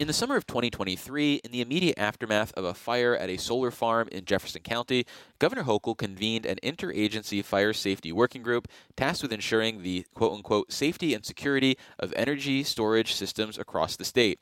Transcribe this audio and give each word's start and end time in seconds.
In 0.00 0.06
the 0.06 0.14
summer 0.14 0.36
of 0.36 0.46
2023, 0.46 1.42
in 1.44 1.52
the 1.52 1.60
immediate 1.60 1.98
aftermath 1.98 2.54
of 2.54 2.64
a 2.64 2.72
fire 2.72 3.14
at 3.14 3.28
a 3.28 3.36
solar 3.36 3.70
farm 3.70 4.08
in 4.10 4.24
Jefferson 4.24 4.62
County, 4.62 5.04
Governor 5.38 5.64
Hochul 5.64 5.94
convened 5.94 6.46
an 6.46 6.56
interagency 6.62 7.44
fire 7.44 7.74
safety 7.74 8.10
working 8.10 8.42
group 8.42 8.66
tasked 8.96 9.22
with 9.22 9.30
ensuring 9.30 9.82
the 9.82 10.06
quote 10.14 10.32
unquote 10.32 10.72
safety 10.72 11.12
and 11.12 11.22
security 11.22 11.76
of 11.98 12.14
energy 12.16 12.64
storage 12.64 13.12
systems 13.12 13.58
across 13.58 13.94
the 13.96 14.06
state. 14.06 14.40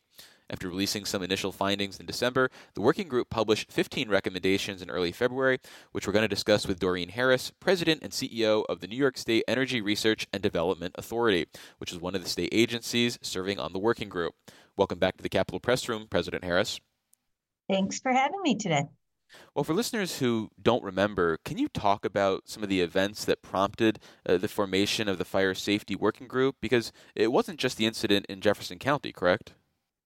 After 0.49 0.69
releasing 0.69 1.05
some 1.05 1.25
initial 1.25 1.51
findings 1.51 1.99
in 1.99 2.07
December, 2.07 2.53
the 2.75 2.81
working 2.81 3.09
group 3.09 3.29
published 3.29 3.73
15 3.73 4.09
recommendations 4.09 4.81
in 4.81 4.91
early 4.91 5.11
February, 5.11 5.59
which 5.91 6.07
we're 6.07 6.13
going 6.13 6.23
to 6.23 6.29
discuss 6.29 6.69
with 6.69 6.79
Doreen 6.79 7.09
Harris, 7.09 7.51
President 7.59 8.05
and 8.05 8.13
CEO 8.13 8.65
of 8.69 8.79
the 8.79 8.87
New 8.87 8.97
York 8.97 9.19
State 9.19 9.43
Energy 9.49 9.81
Research 9.81 10.29
and 10.33 10.41
Development 10.41 10.95
Authority, 10.97 11.47
which 11.79 11.93
is 11.93 11.99
one 11.99 12.15
of 12.15 12.23
the 12.23 12.29
state 12.29 12.51
agencies 12.53 13.19
serving 13.23 13.59
on 13.59 13.73
the 13.73 13.81
working 13.81 14.09
group. 14.09 14.35
Welcome 14.79 15.01
back 15.01 15.17
to 15.17 15.25
the 15.25 15.29
Capitol 15.29 15.59
Press 15.59 15.89
Room, 15.89 16.07
President 16.09 16.45
Harris. 16.45 16.79
Thanks 17.69 17.99
for 17.99 18.13
having 18.13 18.41
me 18.43 18.55
today. 18.55 18.85
Well, 19.53 19.65
for 19.65 19.75
listeners 19.75 20.21
who 20.21 20.51
don't 20.63 20.85
remember, 20.85 21.39
can 21.45 21.59
you 21.59 21.67
talk 21.67 22.05
about 22.05 22.43
some 22.45 22.63
of 22.63 22.69
the 22.69 22.81
events 22.81 23.25
that 23.25 23.43
prompted 23.43 23.99
uh, 24.25 24.37
the 24.37 24.47
formation 24.47 25.09
of 25.09 25.19
the 25.19 25.25
Fire 25.25 25.53
Safety 25.53 25.97
Working 25.97 26.29
Group? 26.29 26.55
Because 26.63 26.93
it 27.17 27.33
wasn't 27.33 27.59
just 27.59 27.77
the 27.77 27.87
incident 27.87 28.27
in 28.29 28.41
Jefferson 28.41 28.79
County, 28.79 29.11
correct? 29.11 29.55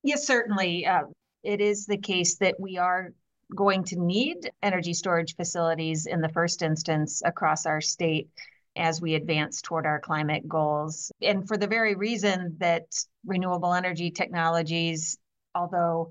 Yes, 0.03 0.27
certainly. 0.27 0.87
Uh, 0.87 1.03
it 1.43 1.61
is 1.61 1.85
the 1.85 1.99
case 1.99 2.39
that 2.39 2.59
we 2.59 2.79
are 2.79 3.13
going 3.55 3.85
to 3.85 3.97
need 3.97 4.51
energy 4.63 4.95
storage 4.95 5.37
facilities 5.37 6.07
in 6.07 6.23
the 6.23 6.31
first 6.31 6.63
instance 6.63 7.21
across 7.27 7.67
our 7.67 7.83
state 7.83 8.31
as 8.77 9.01
we 9.01 9.15
advance 9.15 9.61
toward 9.61 9.87
our 9.87 10.01
climate 10.01 10.49
goals. 10.49 11.13
And 11.21 11.47
for 11.47 11.57
the 11.57 11.67
very 11.67 11.95
reason 11.95 12.57
that 12.59 12.85
renewable 13.25 13.75
energy 13.75 14.11
technologies, 14.11 15.19
although 15.55 16.11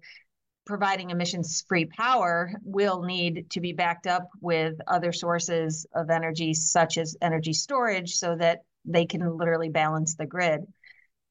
providing 0.66 1.10
emissions 1.10 1.64
free 1.68 1.86
power, 1.86 2.54
will 2.64 3.02
need 3.04 3.50
to 3.50 3.60
be 3.60 3.74
backed 3.74 4.08
up 4.08 4.30
with 4.42 4.76
other 4.88 5.12
sources 5.12 5.86
of 5.94 6.10
energy, 6.10 6.54
such 6.54 6.98
as 6.98 7.18
energy 7.22 7.54
storage, 7.54 8.16
so 8.16 8.36
that 8.36 8.60
they 8.86 9.06
can 9.06 9.38
literally 9.38 9.70
balance 9.70 10.16
the 10.16 10.26
grid. 10.26 10.62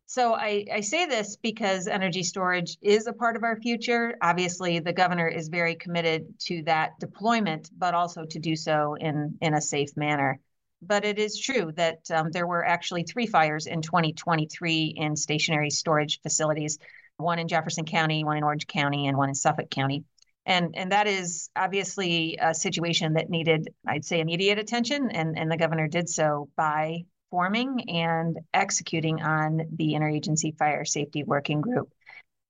So 0.07 0.35
I, 0.35 0.67
I, 0.73 0.81
say 0.81 1.07
this 1.07 1.37
because 1.37 1.87
energy 1.87 2.25
storage 2.25 2.77
is 2.83 3.07
a 3.07 3.13
part 3.13 3.37
of 3.37 3.45
our 3.45 3.55
future. 3.61 4.17
Obviously, 4.21 4.81
the 4.81 4.93
governor 4.93 5.29
is 5.29 5.47
very 5.47 5.77
committed 5.77 6.35
to 6.47 6.65
that 6.65 6.99
deployment, 6.99 7.71
but 7.79 7.95
also 7.95 8.25
to 8.25 8.39
do 8.41 8.57
so 8.57 8.95
in, 8.95 9.39
in 9.41 9.55
a 9.55 9.61
safe 9.61 9.97
manner 9.97 10.41
but 10.83 11.05
it 11.05 11.19
is 11.19 11.39
true 11.39 11.73
that 11.77 12.11
um, 12.11 12.31
there 12.31 12.47
were 12.47 12.65
actually 12.65 13.05
three 13.05 13.27
fires 13.27 13.67
in 13.67 13.83
2023 13.83 14.95
in 14.97 15.17
stationary 15.17 15.71
storage 15.71 16.21
facilities 16.23 16.79
one 17.21 17.39
in 17.39 17.49
Jefferson 17.49 17.85
County, 17.85 18.25
one 18.25 18.39
in 18.39 18.45
Orange 18.45 18.67
County, 18.67 19.07
and 19.07 19.17
one 19.17 19.29
in 19.29 19.35
Suffolk 19.35 19.71
County. 19.71 20.05
And, 20.47 20.75
and 20.75 20.93
that 20.93 21.07
is 21.07 21.51
obviously 21.55 22.39
a 22.41 22.55
situation 22.55 23.13
that 23.15 23.29
needed, 23.29 23.69
I'd 23.87 24.05
say, 24.05 24.21
immediate 24.21 24.59
attention. 24.59 25.11
And, 25.11 25.39
and 25.39 25.51
the 25.51 25.57
governor 25.57 25.87
did 25.87 26.09
so 26.09 26.49
by 26.57 27.05
forming 27.31 27.89
and 27.91 28.39
executing 28.53 29.23
on 29.23 29.61
the 29.77 29.93
Interagency 29.93 30.57
Fire 30.57 30.85
Safety 30.85 31.23
Working 31.23 31.61
Group 31.61 31.93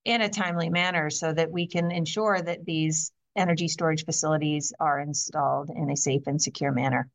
in 0.04 0.22
a 0.22 0.28
timely 0.28 0.70
manner 0.70 1.10
so 1.10 1.32
that 1.32 1.50
we 1.50 1.66
can 1.66 1.90
ensure 1.90 2.40
that 2.40 2.64
these 2.64 3.12
energy 3.36 3.68
storage 3.68 4.04
facilities 4.04 4.72
are 4.80 5.00
installed 5.00 5.70
in 5.74 5.90
a 5.90 5.96
safe 5.96 6.22
and 6.26 6.40
secure 6.40 6.72
manner. 6.72 7.08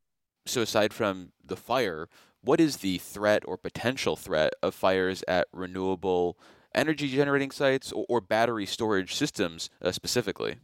So, 0.48 0.62
aside 0.62 0.94
from 0.94 1.32
the 1.44 1.56
fire, 1.56 2.08
what 2.42 2.62
is 2.62 2.78
the 2.78 3.00
threat 3.00 3.44
or 3.48 3.58
potential 3.58 4.16
threat 4.16 4.54
of 4.62 4.76
fires 4.76 5.24
at 5.28 5.48
renewable 5.52 6.38
energy 6.76 7.08
generating 7.08 7.50
sites 7.50 7.92
or, 7.92 8.06
or 8.08 8.22
battery 8.22 8.68
storage 8.68 9.16
systems 9.16 9.72
uh, 9.82 9.92
specifically? 9.92 10.58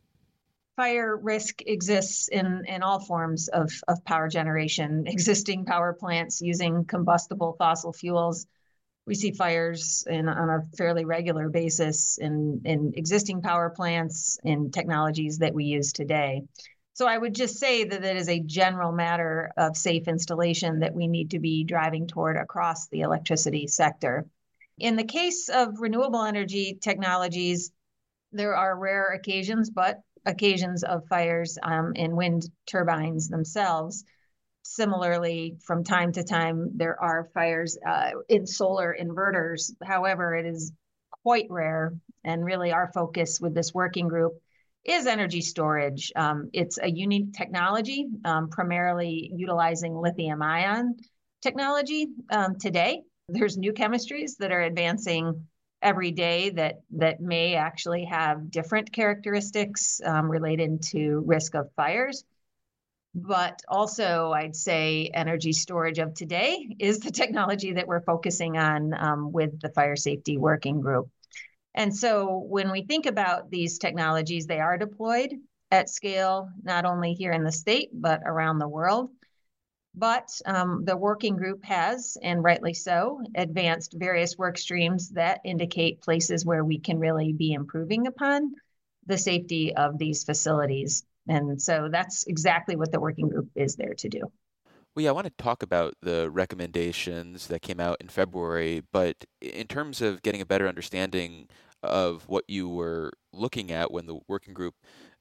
Fire 0.75 1.17
risk 1.17 1.61
exists 1.65 2.27
in, 2.27 2.63
in 2.67 2.83
all 2.83 2.99
forms 2.99 3.47
of, 3.47 3.71
of 3.87 4.03
power 4.05 4.27
generation, 4.27 5.03
existing 5.07 5.65
power 5.65 5.93
plants 5.93 6.41
using 6.41 6.85
combustible 6.85 7.55
fossil 7.57 7.91
fuels. 7.91 8.45
We 9.07 9.15
see 9.15 9.31
fires 9.31 10.05
in, 10.07 10.29
on 10.29 10.49
a 10.49 10.61
fairly 10.77 11.05
regular 11.05 11.49
basis 11.49 12.19
in, 12.19 12.61
in 12.65 12.93
existing 12.95 13.41
power 13.41 13.71
plants, 13.71 14.37
in 14.43 14.69
technologies 14.69 15.39
that 15.39 15.55
we 15.55 15.65
use 15.65 15.91
today. 15.91 16.43
So 16.93 17.07
I 17.07 17.17
would 17.17 17.33
just 17.33 17.57
say 17.57 17.85
that 17.85 18.03
it 18.03 18.17
is 18.17 18.27
a 18.27 18.41
general 18.41 18.91
matter 18.91 19.51
of 19.57 19.77
safe 19.77 20.07
installation 20.07 20.79
that 20.79 20.93
we 20.93 21.07
need 21.07 21.31
to 21.31 21.39
be 21.39 21.63
driving 21.63 22.05
toward 22.05 22.35
across 22.35 22.87
the 22.87 23.01
electricity 23.01 23.67
sector. 23.67 24.25
In 24.77 24.97
the 24.97 25.03
case 25.03 25.47
of 25.47 25.79
renewable 25.79 26.23
energy 26.23 26.77
technologies, 26.81 27.71
there 28.31 28.55
are 28.55 28.77
rare 28.77 29.13
occasions, 29.13 29.69
but 29.69 30.01
occasions 30.25 30.83
of 30.83 31.07
fires 31.07 31.57
um, 31.63 31.93
in 31.95 32.15
wind 32.15 32.49
turbines 32.65 33.29
themselves. 33.29 34.03
Similarly, 34.63 35.57
from 35.63 35.83
time 35.83 36.11
to 36.13 36.23
time, 36.23 36.71
there 36.75 37.01
are 37.01 37.29
fires 37.33 37.77
uh, 37.87 38.11
in 38.29 38.45
solar 38.45 38.95
inverters. 38.99 39.71
However, 39.83 40.35
it 40.35 40.45
is 40.45 40.71
quite 41.23 41.47
rare. 41.49 41.93
And 42.23 42.45
really, 42.45 42.71
our 42.71 42.91
focus 42.93 43.39
with 43.41 43.55
this 43.55 43.73
working 43.73 44.07
group 44.07 44.33
is 44.83 45.05
energy 45.05 45.41
storage. 45.41 46.11
Um, 46.15 46.49
it's 46.53 46.79
a 46.81 46.89
unique 46.89 47.33
technology, 47.33 48.07
um, 48.25 48.49
primarily 48.49 49.31
utilizing 49.35 49.95
lithium 49.95 50.41
ion 50.41 50.97
technology 51.41 52.07
um, 52.31 52.57
today. 52.57 53.01
There's 53.29 53.57
new 53.57 53.73
chemistries 53.73 54.37
that 54.37 54.51
are 54.51 54.61
advancing 54.61 55.47
every 55.81 56.11
day 56.11 56.51
that 56.51 56.81
that 56.91 57.19
may 57.19 57.55
actually 57.55 58.05
have 58.05 58.51
different 58.51 58.91
characteristics 58.91 59.99
um, 60.05 60.29
related 60.29 60.81
to 60.83 61.23
risk 61.25 61.55
of 61.55 61.71
fires. 61.75 62.23
But 63.13 63.59
also, 63.67 64.31
I'd 64.31 64.55
say 64.55 65.11
energy 65.13 65.51
storage 65.51 65.99
of 65.99 66.13
today 66.13 66.75
is 66.79 66.99
the 66.99 67.11
technology 67.21 67.73
that 67.73 67.87
we're 67.87 68.01
focusing 68.01 68.57
on 68.57 68.93
um, 68.93 69.31
with 69.31 69.59
the 69.59 69.69
Fire 69.69 69.95
Safety 69.95 70.37
Working 70.37 70.81
Group. 70.81 71.09
And 71.73 71.95
so 71.95 72.37
when 72.49 72.71
we 72.71 72.83
think 72.83 73.05
about 73.05 73.49
these 73.49 73.77
technologies, 73.77 74.45
they 74.45 74.59
are 74.59 74.77
deployed 74.77 75.33
at 75.71 75.89
scale, 75.89 76.49
not 76.63 76.85
only 76.85 77.13
here 77.13 77.31
in 77.31 77.43
the 77.43 77.51
state, 77.51 77.89
but 77.93 78.21
around 78.25 78.59
the 78.59 78.67
world. 78.67 79.09
But 79.93 80.29
um, 80.45 80.85
the 80.85 80.95
working 80.95 81.35
group 81.35 81.63
has, 81.65 82.17
and 82.21 82.43
rightly 82.43 82.73
so, 82.73 83.21
advanced 83.35 83.93
various 83.97 84.37
work 84.37 84.57
streams 84.57 85.09
that 85.09 85.41
indicate 85.43 86.01
places 86.01 86.45
where 86.45 86.63
we 86.63 86.79
can 86.79 86.99
really 86.99 87.33
be 87.33 87.51
improving 87.53 88.07
upon 88.07 88.53
the 89.05 89.17
safety 89.17 89.75
of 89.75 89.97
these 89.97 90.23
facilities. 90.23 91.03
And 91.27 91.61
so 91.61 91.89
that's 91.91 92.25
exactly 92.25 92.75
what 92.75 92.91
the 92.91 92.99
working 92.99 93.29
group 93.29 93.49
is 93.55 93.75
there 93.75 93.93
to 93.95 94.09
do. 94.09 94.31
Well, 94.93 95.03
yeah, 95.03 95.09
I 95.09 95.13
want 95.13 95.27
to 95.27 95.43
talk 95.43 95.63
about 95.63 95.95
the 96.01 96.29
recommendations 96.29 97.47
that 97.47 97.61
came 97.61 97.79
out 97.79 97.97
in 98.01 98.09
February, 98.09 98.83
but 98.91 99.23
in 99.41 99.67
terms 99.67 100.01
of 100.01 100.21
getting 100.21 100.41
a 100.41 100.45
better 100.45 100.67
understanding 100.67 101.47
of 101.81 102.27
what 102.27 102.43
you 102.49 102.67
were 102.67 103.13
looking 103.31 103.71
at 103.71 103.91
when 103.91 104.05
the 104.05 104.19
working 104.27 104.53
group 104.53 104.75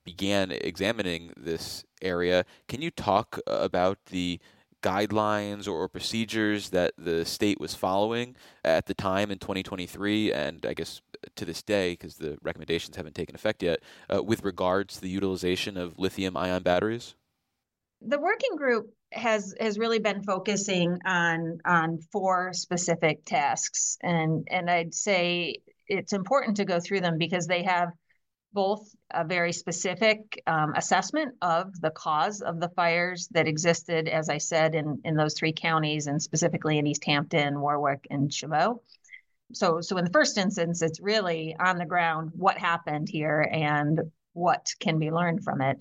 began 0.05 0.51
examining 0.51 1.33
this 1.37 1.85
area, 2.03 2.45
can 2.69 2.83
you 2.83 2.91
talk 2.91 3.39
about 3.47 3.99
the 4.07 4.41
guidelines 4.83 5.69
or, 5.69 5.89
procedures 5.89 6.71
that 6.71 6.93
the 6.99 7.25
state 7.25 7.61
was 7.61 7.75
following 7.75 8.35
at 8.65 8.87
the 8.87 8.95
time 8.95 9.31
in 9.31 9.39
2023 9.39 10.33
and 10.33 10.65
I 10.67 10.75
guess 10.75 11.03
to 11.37 11.45
this 11.45 11.63
day 11.63 11.93
because 11.93 12.17
the 12.17 12.39
recommendations 12.43 12.97
haven't 12.97 13.15
taken 13.15 13.35
effect 13.35 13.63
yet 13.63 13.81
uh, 14.13 14.23
with 14.23 14.43
regards 14.43 14.95
to 14.95 15.03
the 15.03 15.11
utilization 15.11 15.77
of 15.77 15.99
lithium 15.99 16.37
ion 16.37 16.63
batteries? 16.63 17.15
The 18.01 18.19
working 18.19 18.57
group 18.57 18.95
has 19.13 19.55
has 19.59 19.79
really 19.79 19.99
been 19.99 20.23
focusing 20.23 20.99
on 21.05 21.59
on 21.65 21.99
four 22.13 22.53
specific 22.53 23.25
tasks 23.25 23.99
and 24.03 24.47
and 24.51 24.71
I'd 24.71 24.95
say 24.95 25.57
it's 25.89 26.13
important 26.13 26.57
to 26.59 26.65
go 26.65 26.79
through 26.79 27.01
them 27.01 27.19
because 27.19 27.47
they 27.47 27.65
have 27.65 27.91
both 28.53 28.95
a 29.13 29.25
very 29.25 29.53
specific 29.53 30.43
um, 30.47 30.73
assessment 30.75 31.35
of 31.43 31.79
the 31.81 31.91
cause 31.91 32.41
of 32.41 32.61
the 32.61 32.69
fires 32.71 33.29
that 33.33 33.47
existed, 33.47 34.09
as 34.09 34.29
I 34.29 34.39
said, 34.39 34.75
in, 34.75 35.01
in 35.05 35.15
those 35.15 35.35
three 35.35 35.53
counties 35.53 36.07
and 36.07 36.21
specifically 36.21 36.79
in 36.79 36.87
East 36.87 37.05
Hampton, 37.05 37.61
Warwick, 37.61 38.07
and 38.11 38.31
Chaumont. 38.31 38.81
So, 39.53 39.81
so 39.81 39.97
in 39.99 40.05
the 40.05 40.11
first 40.11 40.39
instance, 40.39 40.83
it's 40.83 41.01
really 41.01 41.57
on 41.59 41.77
the 41.77 41.87
ground 41.87 42.31
what 42.35 42.59
happened 42.59 43.09
here 43.09 43.41
and 43.41 44.01
what 44.33 44.73
can 44.79 44.99
be 44.99 45.11
learned 45.11 45.43
from 45.45 45.61
it 45.61 45.81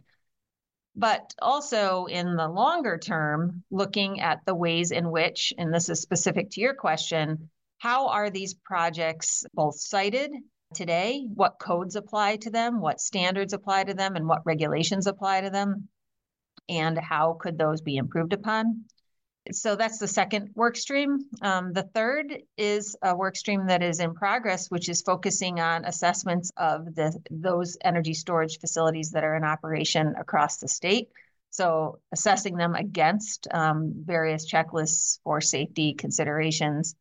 but 1.00 1.34
also 1.42 2.06
in 2.06 2.36
the 2.36 2.48
longer 2.48 2.98
term, 2.98 3.64
looking 3.72 4.20
at 4.20 4.40
the 4.46 4.54
ways 4.54 4.92
in 4.92 5.10
which, 5.10 5.54
and 5.58 5.74
this 5.74 5.88
is 5.88 6.02
specific 6.02 6.50
to 6.52 6.62
your 6.62 6.74
question, 6.74 7.50
how 7.78 8.10
are 8.10 8.30
these 8.30 8.54
projects 8.54 9.46
both 9.54 9.80
sited 9.80 10.32
today? 10.74 11.26
What 11.34 11.58
codes 11.58 11.96
apply 11.96 12.36
to 12.38 12.50
them? 12.50 12.82
What 12.82 13.00
standards 13.00 13.54
apply 13.54 13.86
to 13.86 13.94
them? 13.94 14.18
And 14.18 14.28
what 14.28 14.46
regulations 14.46 15.08
apply 15.08 15.42
to 15.42 15.50
them? 15.50 15.88
And 16.68 16.98
how 16.98 17.38
could 17.40 17.58
those 17.58 17.80
be 17.80 17.96
improved 17.96 18.34
upon? 18.34 18.84
So 19.52 19.76
that's 19.76 19.98
the 19.98 20.08
second 20.08 20.52
work 20.56 20.76
stream. 20.76 21.20
Um, 21.42 21.74
the 21.74 21.84
third 21.84 22.44
is 22.58 22.96
a 23.02 23.16
work 23.16 23.36
stream 23.36 23.68
that 23.68 23.82
is 23.82 24.00
in 24.00 24.14
progress, 24.14 24.70
which 24.70 24.90
is 24.90 25.02
focusing 25.02 25.60
on 25.60 25.86
assessments 25.86 26.52
of 26.58 26.94
the 26.94 27.18
those 27.32 27.78
energy 27.84 28.14
storage 28.14 28.60
facilities 28.60 29.12
that 29.12 29.24
are 29.24 29.36
in 29.36 29.44
operation 29.44 30.14
across 30.20 30.58
the 30.58 30.68
state. 30.68 31.10
So 31.50 32.00
assessing 32.12 32.58
them 32.58 32.76
against 32.76 33.48
um, 33.52 33.94
various 33.96 34.52
checklists 34.52 35.20
for 35.24 35.42
safety 35.42 35.94
considerations. 35.94 36.96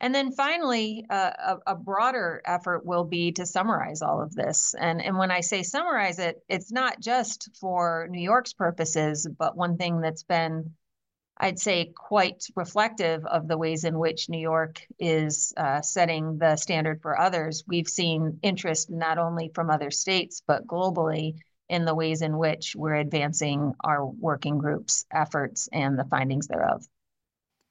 And 0.00 0.12
then 0.12 0.32
finally, 0.32 1.04
uh, 1.08 1.30
a, 1.66 1.72
a, 1.72 1.76
broader 1.76 2.42
effort 2.44 2.84
will 2.84 3.04
be 3.04 3.30
to 3.32 3.46
summarize 3.46 4.02
all 4.02 4.20
of 4.20 4.34
this. 4.34 4.74
And, 4.76 5.00
and 5.00 5.16
when 5.16 5.30
I 5.30 5.42
say 5.42 5.62
summarize 5.62 6.18
it, 6.18 6.42
it's 6.48 6.72
not 6.72 6.98
just 6.98 7.50
for 7.60 8.08
New 8.10 8.20
York's 8.20 8.52
purposes, 8.52 9.28
but 9.38 9.56
one 9.56 9.76
thing 9.76 10.00
that's 10.00 10.24
been, 10.24 10.72
I'd 11.42 11.58
say, 11.58 11.86
quite 11.96 12.46
reflective 12.54 13.26
of 13.26 13.48
the 13.48 13.58
ways 13.58 13.82
in 13.82 13.98
which 13.98 14.28
New 14.28 14.38
York 14.38 14.86
is 15.00 15.52
uh, 15.56 15.82
setting 15.82 16.38
the 16.38 16.54
standard 16.54 17.02
for 17.02 17.18
others. 17.18 17.64
We've 17.66 17.88
seen 17.88 18.38
interest 18.42 18.90
not 18.90 19.18
only 19.18 19.50
from 19.52 19.68
other 19.68 19.90
states, 19.90 20.40
but 20.46 20.68
globally 20.68 21.34
in 21.68 21.84
the 21.84 21.96
ways 21.96 22.22
in 22.22 22.38
which 22.38 22.76
we're 22.76 22.94
advancing 22.94 23.72
our 23.82 24.06
working 24.06 24.58
groups' 24.58 25.04
efforts 25.12 25.68
and 25.72 25.98
the 25.98 26.04
findings 26.04 26.46
thereof. 26.46 26.86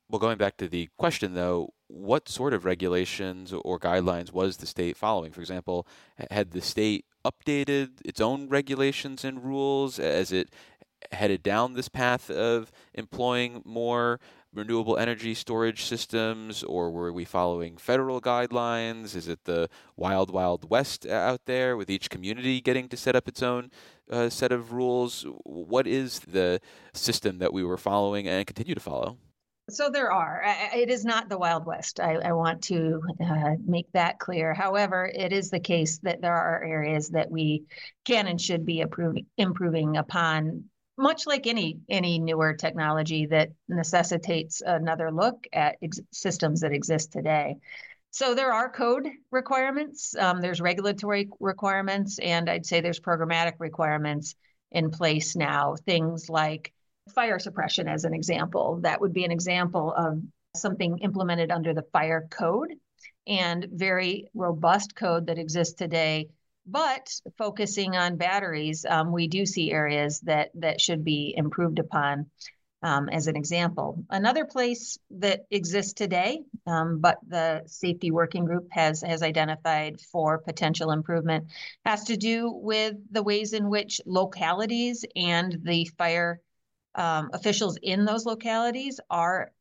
Well, 0.09 0.19
going 0.19 0.37
back 0.37 0.57
to 0.57 0.67
the 0.67 0.89
question 0.97 1.33
though, 1.35 1.69
what 1.87 2.27
sort 2.27 2.53
of 2.53 2.65
regulations 2.65 3.53
or 3.53 3.79
guidelines 3.79 4.33
was 4.33 4.57
the 4.57 4.67
state 4.67 4.97
following? 4.97 5.31
For 5.31 5.39
example, 5.39 5.87
had 6.29 6.51
the 6.51 6.61
state 6.61 7.05
updated 7.23 8.01
its 8.03 8.19
own 8.19 8.49
regulations 8.49 9.23
and 9.23 9.43
rules 9.43 9.99
as 9.99 10.33
it 10.33 10.49
headed 11.11 11.43
down 11.43 11.73
this 11.73 11.89
path 11.89 12.29
of 12.29 12.71
employing 12.93 13.61
more 13.65 14.19
renewable 14.53 14.97
energy 14.97 15.33
storage 15.33 15.83
systems, 15.83 16.63
or 16.63 16.91
were 16.91 17.13
we 17.13 17.23
following 17.23 17.77
federal 17.77 18.19
guidelines? 18.19 19.15
Is 19.15 19.27
it 19.27 19.45
the 19.45 19.69
wild, 19.95 20.31
wild 20.31 20.69
west 20.69 21.05
out 21.05 21.41
there 21.45 21.77
with 21.77 21.89
each 21.89 22.09
community 22.09 22.59
getting 22.59 22.89
to 22.89 22.97
set 22.97 23.15
up 23.15 23.27
its 23.27 23.41
own 23.41 23.71
uh, 24.11 24.29
set 24.29 24.51
of 24.51 24.73
rules? 24.73 25.25
What 25.43 25.87
is 25.87 26.19
the 26.19 26.59
system 26.93 27.39
that 27.39 27.53
we 27.53 27.63
were 27.63 27.77
following 27.77 28.27
and 28.27 28.45
continue 28.45 28.75
to 28.75 28.81
follow? 28.81 29.17
So 29.69 29.89
there 29.89 30.11
are. 30.11 30.43
It 30.75 30.89
is 30.89 31.05
not 31.05 31.29
the 31.29 31.37
Wild 31.37 31.65
West. 31.65 32.01
I, 32.01 32.15
I 32.15 32.33
want 32.33 32.61
to 32.63 32.99
uh, 33.23 33.51
make 33.65 33.89
that 33.93 34.19
clear. 34.19 34.53
However, 34.53 35.09
it 35.13 35.31
is 35.31 35.49
the 35.49 35.61
case 35.61 35.99
that 35.99 36.19
there 36.19 36.35
are 36.35 36.61
areas 36.61 37.09
that 37.09 37.31
we 37.31 37.63
can 38.03 38.27
and 38.27 38.41
should 38.41 38.65
be 38.65 38.81
improving, 38.81 39.27
improving 39.37 39.95
upon 39.95 40.65
much 41.01 41.25
like 41.25 41.47
any 41.47 41.79
any 41.89 42.19
newer 42.19 42.53
technology 42.53 43.25
that 43.25 43.49
necessitates 43.67 44.61
another 44.61 45.11
look 45.11 45.47
at 45.51 45.77
ex- 45.81 45.99
systems 46.11 46.61
that 46.61 46.71
exist 46.71 47.11
today. 47.11 47.57
So 48.11 48.35
there 48.35 48.53
are 48.53 48.69
code 48.69 49.07
requirements, 49.31 50.15
um, 50.15 50.41
there's 50.41 50.61
regulatory 50.61 51.29
requirements, 51.39 52.19
and 52.19 52.49
I'd 52.49 52.65
say 52.65 52.81
there's 52.81 52.99
programmatic 52.99 53.53
requirements 53.59 54.35
in 54.71 54.91
place 54.91 55.35
now. 55.35 55.75
Things 55.85 56.29
like 56.29 56.73
fire 57.15 57.39
suppression, 57.39 57.87
as 57.87 58.03
an 58.03 58.13
example, 58.13 58.81
that 58.83 59.01
would 59.01 59.13
be 59.13 59.25
an 59.25 59.31
example 59.31 59.93
of 59.97 60.21
something 60.55 60.99
implemented 60.99 61.51
under 61.51 61.73
the 61.73 61.85
fire 61.93 62.27
code 62.29 62.73
and 63.25 63.65
very 63.71 64.27
robust 64.33 64.95
code 64.95 65.27
that 65.27 65.39
exists 65.39 65.73
today 65.73 66.27
but 66.65 67.13
focusing 67.37 67.95
on 67.95 68.17
batteries, 68.17 68.85
um, 68.87 69.11
we 69.11 69.27
do 69.27 69.45
see 69.45 69.71
areas 69.71 70.19
that 70.21 70.49
that 70.55 70.79
should 70.81 71.03
be 71.03 71.33
improved 71.35 71.79
upon. 71.79 72.27
Um, 72.83 73.09
as 73.09 73.27
an 73.27 73.35
example, 73.35 74.03
another 74.09 74.43
place 74.43 74.97
that 75.11 75.41
exists 75.51 75.93
today, 75.93 76.39
um, 76.65 76.97
but 76.99 77.19
the 77.27 77.61
safety 77.67 78.09
working 78.09 78.43
group 78.43 78.69
has 78.71 79.01
has 79.01 79.21
identified 79.21 80.01
for 80.01 80.39
potential 80.39 80.89
improvement, 80.89 81.45
has 81.85 82.05
to 82.05 82.17
do 82.17 82.49
with 82.51 82.95
the 83.11 83.21
ways 83.21 83.53
in 83.53 83.69
which 83.69 84.01
localities 84.07 85.05
and 85.15 85.59
the 85.61 85.85
fire 85.95 86.41
um, 86.95 87.29
officials 87.33 87.77
in 87.83 88.03
those 88.03 88.25
localities 88.25 88.99
are 89.11 89.51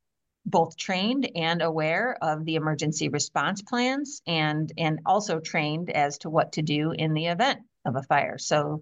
both 0.50 0.76
trained 0.76 1.30
and 1.34 1.62
aware 1.62 2.16
of 2.20 2.44
the 2.44 2.56
emergency 2.56 3.08
response 3.08 3.62
plans 3.62 4.20
and 4.26 4.72
and 4.76 5.00
also 5.06 5.40
trained 5.40 5.90
as 5.90 6.18
to 6.18 6.30
what 6.30 6.52
to 6.52 6.62
do 6.62 6.92
in 6.92 7.14
the 7.14 7.26
event 7.26 7.60
of 7.84 7.96
a 7.96 8.02
fire. 8.02 8.38
So 8.38 8.80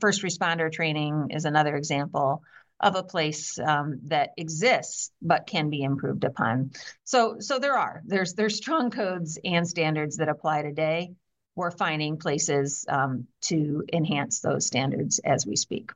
first 0.00 0.22
responder 0.22 0.72
training 0.72 1.28
is 1.30 1.44
another 1.44 1.76
example 1.76 2.42
of 2.80 2.94
a 2.96 3.02
place 3.02 3.58
um, 3.58 4.00
that 4.04 4.30
exists 4.36 5.10
but 5.22 5.46
can 5.46 5.70
be 5.70 5.82
improved 5.82 6.24
upon. 6.24 6.72
So 7.04 7.36
so 7.40 7.58
there 7.58 7.76
are 7.76 8.02
there's 8.04 8.34
there's 8.34 8.56
strong 8.56 8.90
codes 8.90 9.38
and 9.44 9.66
standards 9.66 10.16
that 10.16 10.28
apply 10.28 10.62
today. 10.62 11.12
We're 11.54 11.70
finding 11.70 12.18
places 12.18 12.84
um, 12.88 13.28
to 13.42 13.84
enhance 13.92 14.40
those 14.40 14.66
standards 14.66 15.20
as 15.20 15.46
we 15.46 15.56
speak 15.56 15.90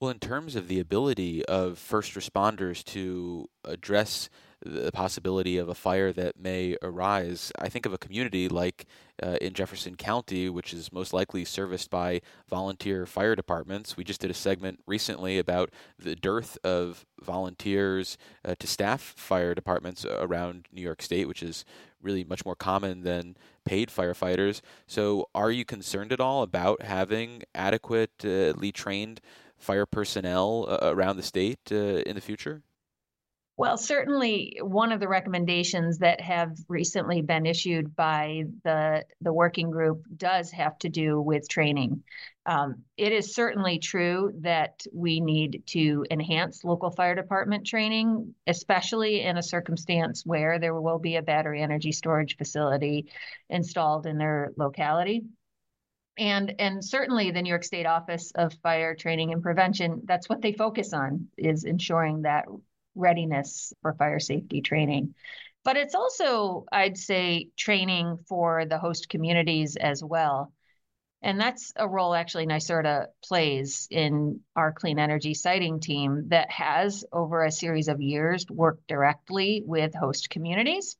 well, 0.00 0.10
in 0.10 0.18
terms 0.18 0.56
of 0.56 0.66
the 0.68 0.80
ability 0.80 1.44
of 1.44 1.78
first 1.78 2.14
responders 2.14 2.82
to 2.84 3.50
address 3.64 4.30
the 4.64 4.90
possibility 4.92 5.58
of 5.58 5.68
a 5.68 5.74
fire 5.74 6.10
that 6.12 6.38
may 6.38 6.76
arise, 6.82 7.52
I 7.58 7.68
think 7.68 7.84
of 7.84 7.92
a 7.92 7.98
community 7.98 8.48
like 8.48 8.86
uh, 9.22 9.36
in 9.40 9.52
Jefferson 9.52 9.96
County, 9.96 10.48
which 10.48 10.72
is 10.72 10.90
most 10.92 11.12
likely 11.12 11.44
serviced 11.44 11.90
by 11.90 12.22
volunteer 12.48 13.04
fire 13.04 13.36
departments. 13.36 13.96
We 13.98 14.04
just 14.04 14.20
did 14.20 14.30
a 14.30 14.34
segment 14.34 14.80
recently 14.86 15.38
about 15.38 15.70
the 15.98 16.16
dearth 16.16 16.56
of 16.64 17.04
volunteers 17.22 18.16
uh, 18.44 18.54
to 18.58 18.66
staff 18.66 19.14
fire 19.16 19.54
departments 19.54 20.06
around 20.06 20.66
New 20.72 20.82
York 20.82 21.02
State, 21.02 21.28
which 21.28 21.42
is 21.42 21.64
really 22.02 22.24
much 22.24 22.46
more 22.46 22.56
common 22.56 23.02
than 23.02 23.36
paid 23.66 23.90
firefighters. 23.90 24.62
So, 24.86 25.28
are 25.34 25.50
you 25.50 25.66
concerned 25.66 26.12
at 26.12 26.20
all 26.20 26.42
about 26.42 26.82
having 26.82 27.42
adequately 27.54 28.72
trained 28.72 29.20
fire 29.60 29.86
personnel 29.86 30.66
uh, 30.68 30.92
around 30.92 31.16
the 31.16 31.22
state 31.22 31.60
uh, 31.70 32.02
in 32.06 32.14
the 32.14 32.20
future? 32.20 32.62
Well, 33.60 33.76
certainly 33.76 34.58
one 34.62 34.90
of 34.90 35.00
the 35.00 35.08
recommendations 35.08 35.98
that 35.98 36.18
have 36.22 36.56
recently 36.66 37.20
been 37.20 37.44
issued 37.44 37.94
by 37.94 38.44
the, 38.64 39.04
the 39.20 39.34
working 39.34 39.70
group 39.70 40.02
does 40.16 40.50
have 40.52 40.78
to 40.78 40.88
do 40.88 41.20
with 41.20 41.46
training. 41.46 42.02
Um, 42.46 42.76
it 42.96 43.12
is 43.12 43.34
certainly 43.34 43.78
true 43.78 44.32
that 44.40 44.82
we 44.94 45.20
need 45.20 45.64
to 45.66 46.06
enhance 46.10 46.64
local 46.64 46.90
fire 46.90 47.14
department 47.14 47.66
training, 47.66 48.34
especially 48.46 49.20
in 49.20 49.36
a 49.36 49.42
circumstance 49.42 50.24
where 50.24 50.58
there 50.58 50.80
will 50.80 50.98
be 50.98 51.16
a 51.16 51.22
battery 51.22 51.60
energy 51.60 51.92
storage 51.92 52.38
facility 52.38 53.12
installed 53.50 54.06
in 54.06 54.16
their 54.16 54.52
locality 54.56 55.24
and 56.18 56.54
and 56.58 56.84
certainly 56.84 57.30
the 57.30 57.42
New 57.42 57.48
York 57.48 57.64
State 57.64 57.86
Office 57.86 58.32
of 58.34 58.52
Fire 58.62 58.94
Training 58.94 59.32
and 59.32 59.42
Prevention 59.42 60.02
that's 60.04 60.28
what 60.28 60.42
they 60.42 60.52
focus 60.52 60.92
on 60.92 61.28
is 61.36 61.64
ensuring 61.64 62.22
that 62.22 62.46
readiness 62.94 63.72
for 63.82 63.94
fire 63.94 64.20
safety 64.20 64.60
training. 64.60 65.14
But 65.64 65.76
it's 65.76 65.94
also 65.94 66.66
I'd 66.72 66.98
say 66.98 67.50
training 67.56 68.18
for 68.28 68.64
the 68.64 68.78
host 68.78 69.08
communities 69.08 69.76
as 69.76 70.02
well. 70.02 70.52
And 71.22 71.38
that's 71.38 71.72
a 71.76 71.86
role 71.86 72.14
actually 72.14 72.46
NYSERDA 72.46 73.08
plays 73.22 73.86
in 73.90 74.40
our 74.56 74.72
clean 74.72 74.98
energy 74.98 75.34
siting 75.34 75.80
team 75.80 76.28
that 76.28 76.50
has 76.50 77.04
over 77.12 77.44
a 77.44 77.52
series 77.52 77.88
of 77.88 78.00
years 78.00 78.46
worked 78.48 78.86
directly 78.88 79.62
with 79.66 79.94
host 79.94 80.30
communities. 80.30 80.96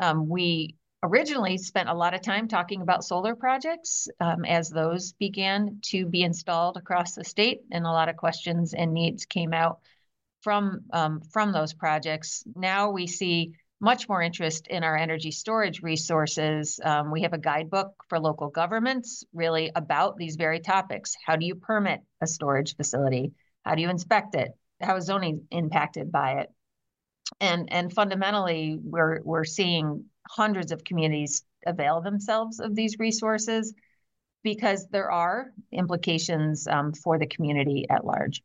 Um, 0.00 0.26
we 0.26 0.76
originally 1.02 1.58
spent 1.58 1.88
a 1.88 1.94
lot 1.94 2.14
of 2.14 2.22
time 2.22 2.48
talking 2.48 2.82
about 2.82 3.04
solar 3.04 3.34
projects 3.34 4.08
um, 4.20 4.44
as 4.44 4.68
those 4.68 5.12
began 5.12 5.80
to 5.82 6.06
be 6.06 6.22
installed 6.22 6.76
across 6.76 7.14
the 7.14 7.24
state, 7.24 7.60
and 7.70 7.86
a 7.86 7.90
lot 7.90 8.08
of 8.08 8.16
questions 8.16 8.74
and 8.74 8.92
needs 8.92 9.24
came 9.24 9.52
out 9.52 9.80
from 10.42 10.80
um, 10.92 11.20
from 11.32 11.52
those 11.52 11.74
projects. 11.74 12.44
Now 12.54 12.90
we 12.90 13.06
see 13.06 13.52
much 13.80 14.08
more 14.08 14.20
interest 14.20 14.66
in 14.66 14.82
our 14.82 14.96
energy 14.96 15.30
storage 15.30 15.82
resources. 15.82 16.80
Um, 16.82 17.12
we 17.12 17.22
have 17.22 17.32
a 17.32 17.38
guidebook 17.38 17.92
for 18.08 18.18
local 18.18 18.48
governments 18.48 19.24
really 19.32 19.70
about 19.74 20.16
these 20.16 20.36
very 20.36 20.60
topics. 20.60 21.14
How 21.24 21.36
do 21.36 21.46
you 21.46 21.54
permit 21.54 22.00
a 22.20 22.26
storage 22.26 22.76
facility? 22.76 23.32
How 23.64 23.76
do 23.76 23.82
you 23.82 23.90
inspect 23.90 24.34
it? 24.34 24.50
How 24.80 24.96
is 24.96 25.04
zoning 25.04 25.46
impacted 25.50 26.10
by 26.10 26.40
it? 26.40 26.52
And 27.40 27.72
and 27.72 27.92
fundamentally, 27.92 28.78
we're 28.82 29.20
we're 29.22 29.44
seeing 29.44 30.06
hundreds 30.28 30.72
of 30.72 30.84
communities 30.84 31.44
avail 31.66 32.00
themselves 32.00 32.60
of 32.60 32.74
these 32.74 32.98
resources 32.98 33.74
because 34.42 34.86
there 34.88 35.10
are 35.10 35.52
implications 35.72 36.66
um, 36.68 36.92
for 36.92 37.18
the 37.18 37.26
community 37.26 37.86
at 37.90 38.04
large. 38.04 38.42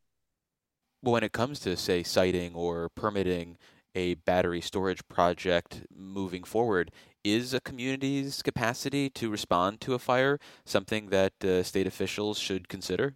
When 1.00 1.22
it 1.22 1.32
comes 1.32 1.60
to, 1.60 1.76
say, 1.76 2.02
siting 2.02 2.54
or 2.54 2.88
permitting 2.88 3.58
a 3.94 4.14
battery 4.14 4.60
storage 4.60 5.06
project 5.08 5.82
moving 5.94 6.42
forward, 6.44 6.90
is 7.22 7.54
a 7.54 7.60
community's 7.60 8.42
capacity 8.42 9.08
to 9.10 9.30
respond 9.30 9.80
to 9.80 9.94
a 9.94 9.98
fire 9.98 10.38
something 10.64 11.08
that 11.08 11.32
uh, 11.44 11.62
state 11.62 11.86
officials 11.86 12.38
should 12.38 12.68
consider? 12.68 13.14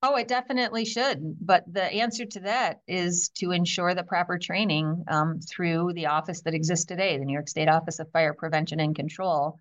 Oh, 0.00 0.14
it 0.14 0.28
definitely 0.28 0.84
should. 0.84 1.36
But 1.44 1.64
the 1.72 1.82
answer 1.82 2.24
to 2.24 2.40
that 2.40 2.82
is 2.86 3.30
to 3.38 3.50
ensure 3.50 3.94
the 3.94 4.04
proper 4.04 4.38
training 4.38 5.04
um, 5.08 5.40
through 5.40 5.92
the 5.94 6.06
office 6.06 6.42
that 6.42 6.54
exists 6.54 6.86
today, 6.86 7.18
the 7.18 7.24
New 7.24 7.32
York 7.32 7.48
State 7.48 7.68
Office 7.68 7.98
of 7.98 8.10
Fire 8.12 8.32
Prevention 8.32 8.78
and 8.78 8.94
Control. 8.94 9.58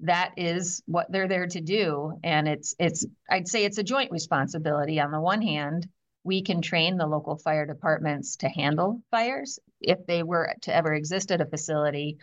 That 0.00 0.32
is 0.36 0.82
what 0.86 1.10
they're 1.10 1.28
there 1.28 1.46
to 1.46 1.60
do. 1.60 2.18
And 2.22 2.48
it's 2.48 2.74
it's 2.78 3.06
I'd 3.30 3.48
say 3.48 3.64
it's 3.64 3.78
a 3.78 3.82
joint 3.82 4.10
responsibility. 4.10 5.00
On 5.00 5.10
the 5.10 5.20
one 5.20 5.40
hand, 5.40 5.88
we 6.22 6.42
can 6.42 6.60
train 6.60 6.98
the 6.98 7.06
local 7.06 7.38
fire 7.38 7.64
departments 7.64 8.36
to 8.36 8.48
handle 8.48 9.02
fires 9.10 9.58
if 9.80 10.04
they 10.06 10.22
were 10.22 10.54
to 10.62 10.74
ever 10.74 10.92
exist 10.92 11.32
at 11.32 11.40
a 11.40 11.46
facility. 11.46 12.18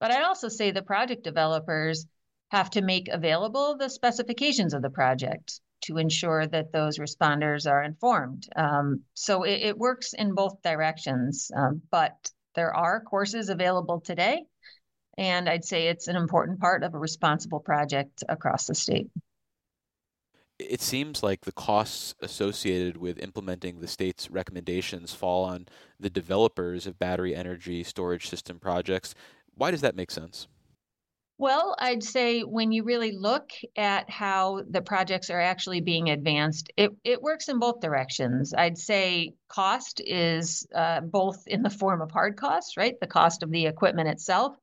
But 0.00 0.10
I'd 0.10 0.24
also 0.24 0.48
say 0.48 0.70
the 0.70 0.82
project 0.82 1.22
developers 1.22 2.06
have 2.50 2.70
to 2.70 2.82
make 2.82 3.08
available 3.08 3.76
the 3.76 3.90
specifications 3.90 4.72
of 4.72 4.80
the 4.80 4.90
project 4.90 5.60
to 5.84 5.98
ensure 5.98 6.46
that 6.46 6.72
those 6.72 6.98
responders 6.98 7.70
are 7.70 7.82
informed. 7.82 8.48
Um, 8.56 9.02
so 9.14 9.42
it, 9.42 9.60
it, 9.62 9.78
works 9.78 10.14
in 10.14 10.34
both 10.34 10.62
directions, 10.62 11.50
um, 11.56 11.82
but 11.90 12.30
there 12.54 12.74
are 12.74 13.00
courses 13.00 13.48
available 13.48 14.00
today. 14.00 14.44
And 15.18 15.48
I'd 15.48 15.64
say 15.64 15.88
it's 15.88 16.08
an 16.08 16.16
important 16.16 16.58
part 16.60 16.82
of 16.82 16.94
a 16.94 16.98
responsible 16.98 17.60
project 17.60 18.24
across 18.28 18.66
the 18.66 18.74
state. 18.74 19.08
It 20.58 20.80
seems 20.80 21.22
like 21.22 21.42
the 21.42 21.52
costs 21.52 22.14
associated 22.20 22.96
with 22.96 23.18
implementing 23.18 23.80
the 23.80 23.88
state's 23.88 24.30
recommendations 24.30 25.12
fall 25.12 25.44
on 25.44 25.66
the 25.98 26.10
developers 26.10 26.86
of 26.86 26.98
battery 26.98 27.34
energy 27.34 27.82
storage 27.82 28.28
system 28.28 28.58
projects. 28.58 29.14
Why 29.54 29.70
does 29.70 29.80
that 29.82 29.96
make 29.96 30.10
sense? 30.10 30.48
Well, 31.36 31.74
I'd 31.80 32.04
say 32.04 32.42
when 32.42 32.70
you 32.70 32.84
really 32.84 33.10
look 33.10 33.50
at 33.76 34.08
how 34.08 34.62
the 34.70 34.82
projects 34.82 35.30
are 35.30 35.40
actually 35.40 35.80
being 35.80 36.10
advanced, 36.10 36.70
it, 36.76 36.92
it 37.02 37.20
works 37.20 37.48
in 37.48 37.58
both 37.58 37.80
directions. 37.80 38.54
I'd 38.54 38.78
say 38.78 39.34
cost 39.48 40.00
is 40.04 40.66
uh, 40.72 41.00
both 41.00 41.46
in 41.48 41.62
the 41.62 41.70
form 41.70 42.02
of 42.02 42.12
hard 42.12 42.36
costs, 42.36 42.76
right? 42.76 42.94
The 43.00 43.08
cost 43.08 43.42
of 43.42 43.50
the 43.50 43.66
equipment 43.66 44.08
itself. 44.08 44.56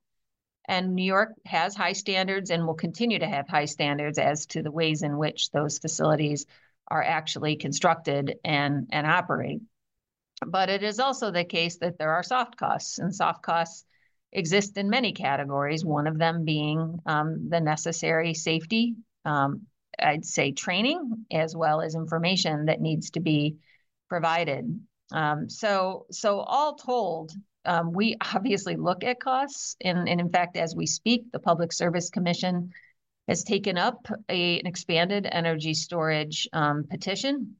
And 0.66 0.96
New 0.96 1.04
York 1.04 1.34
has 1.46 1.76
high 1.76 1.92
standards 1.92 2.52
and 2.52 2.66
will 2.66 2.76
continue 2.76 3.20
to 3.20 3.28
have 3.28 3.50
high 3.50 3.66
standards 3.66 4.18
as 4.18 4.46
to 4.48 4.64
the 4.64 4.72
ways 4.72 5.02
in 5.02 5.18
which 5.18 5.52
those 5.52 5.80
facilities 5.80 6.46
are 6.88 7.04
actually 7.04 7.58
constructed 7.58 8.36
and, 8.46 8.88
and 8.94 9.06
operate. 9.06 9.62
But 10.46 10.70
it 10.70 10.84
is 10.84 11.00
also 11.00 11.32
the 11.32 11.44
case 11.44 11.80
that 11.80 11.98
there 11.98 12.14
are 12.14 12.24
soft 12.24 12.56
costs, 12.58 12.98
and 13.00 13.14
soft 13.14 13.44
costs 13.44 13.86
exist 14.32 14.78
in 14.78 14.90
many 14.90 15.12
categories, 15.14 15.84
one 15.84 16.08
of 16.08 16.18
them 16.18 16.46
being 16.46 17.00
um, 17.06 17.50
the 17.50 17.60
necessary 17.60 18.34
safety, 18.34 18.96
um, 19.26 19.62
I'd 20.00 20.26
say 20.26 20.52
training, 20.52 21.26
as 21.32 21.56
well 21.56 21.82
as 21.82 21.96
information 21.96 22.66
that 22.66 22.82
needs 22.82 23.12
to 23.12 23.20
be 23.20 23.58
provided. 24.10 24.80
Um, 25.12 25.50
so, 25.50 26.06
so 26.12 26.40
all 26.40 26.76
told, 26.76 27.34
um, 27.66 27.92
we 27.92 28.16
obviously 28.36 28.76
look 28.76 29.04
at 29.04 29.20
costs, 29.20 29.76
and, 29.82 30.08
and 30.08 30.20
in 30.20 30.30
fact, 30.30 30.58
as 30.58 30.76
we 30.76 30.86
speak, 30.86 31.32
the 31.32 31.40
Public 31.40 31.74
Service 31.74 32.10
Commission 32.10 32.72
has 33.28 33.44
taken 33.44 33.78
up 33.78 34.08
a, 34.30 34.60
an 34.60 34.68
expanded 34.68 35.28
energy 35.32 35.74
storage 35.74 36.48
um, 36.54 36.86
petition 36.90 37.56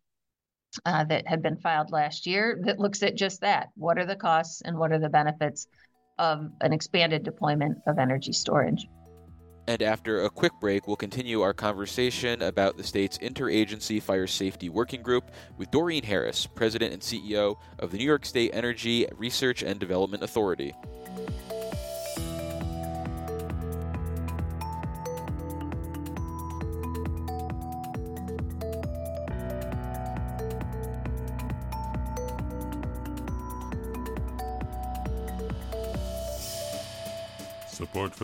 uh, 0.86 1.04
that 1.04 1.28
had 1.28 1.42
been 1.42 1.58
filed 1.58 1.92
last 1.92 2.26
year 2.26 2.60
that 2.64 2.80
looks 2.80 3.04
at 3.04 3.16
just 3.16 3.42
that. 3.42 3.70
What 3.76 4.00
are 4.00 4.06
the 4.06 4.16
costs 4.16 4.62
and 4.62 4.78
what 4.78 4.92
are 4.92 5.00
the 5.00 5.10
benefits 5.10 5.68
of 6.22 6.52
an 6.62 6.72
expanded 6.72 7.24
deployment 7.24 7.80
of 7.88 7.98
energy 7.98 8.32
storage. 8.32 8.88
And 9.68 9.82
after 9.82 10.24
a 10.24 10.30
quick 10.30 10.52
break, 10.62 10.86
we'll 10.86 10.96
continue 10.96 11.42
our 11.42 11.54
conversation 11.54 12.44
about 12.44 12.78
the 12.78 12.84
state's 12.84 13.18
Interagency 13.18 14.02
Fire 14.02 14.28
Safety 14.28 14.70
Working 14.70 15.02
Group 15.02 15.32
with 15.58 15.72
Doreen 15.72 16.04
Harris, 16.04 16.46
President 16.46 16.94
and 16.94 17.02
CEO 17.02 17.56
of 17.80 17.92
the 17.92 17.98
New 17.98 18.06
York 18.06 18.26
State 18.26 18.52
Energy 18.54 19.08
Research 19.18 19.64
and 19.64 19.80
Development 19.80 20.22
Authority. 20.24 20.74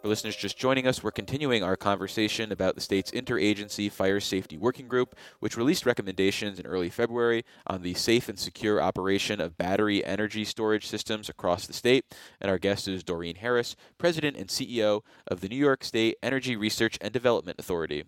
For 0.00 0.08
listeners 0.08 0.34
just 0.34 0.56
joining 0.56 0.86
us, 0.86 1.02
we're 1.02 1.10
continuing 1.10 1.62
our 1.62 1.76
conversation 1.76 2.52
about 2.52 2.74
the 2.74 2.80
state's 2.80 3.10
Interagency 3.10 3.92
Fire 3.92 4.18
Safety 4.18 4.56
Working 4.56 4.88
Group, 4.88 5.14
which 5.40 5.58
released 5.58 5.84
recommendations 5.84 6.58
in 6.58 6.64
early 6.64 6.88
February 6.88 7.44
on 7.66 7.82
the 7.82 7.92
safe 7.92 8.26
and 8.26 8.38
secure 8.38 8.80
operation 8.80 9.42
of 9.42 9.58
battery 9.58 10.02
energy 10.02 10.46
storage 10.46 10.86
systems 10.86 11.28
across 11.28 11.66
the 11.66 11.74
state. 11.74 12.06
And 12.40 12.50
our 12.50 12.56
guest 12.58 12.88
is 12.88 13.04
Doreen 13.04 13.36
Harris, 13.36 13.76
President 13.98 14.38
and 14.38 14.48
CEO 14.48 15.02
of 15.26 15.42
the 15.42 15.48
New 15.50 15.56
York 15.56 15.84
State 15.84 16.16
Energy 16.22 16.56
Research 16.56 16.96
and 17.02 17.12
Development 17.12 17.58
Authority. 17.58 18.04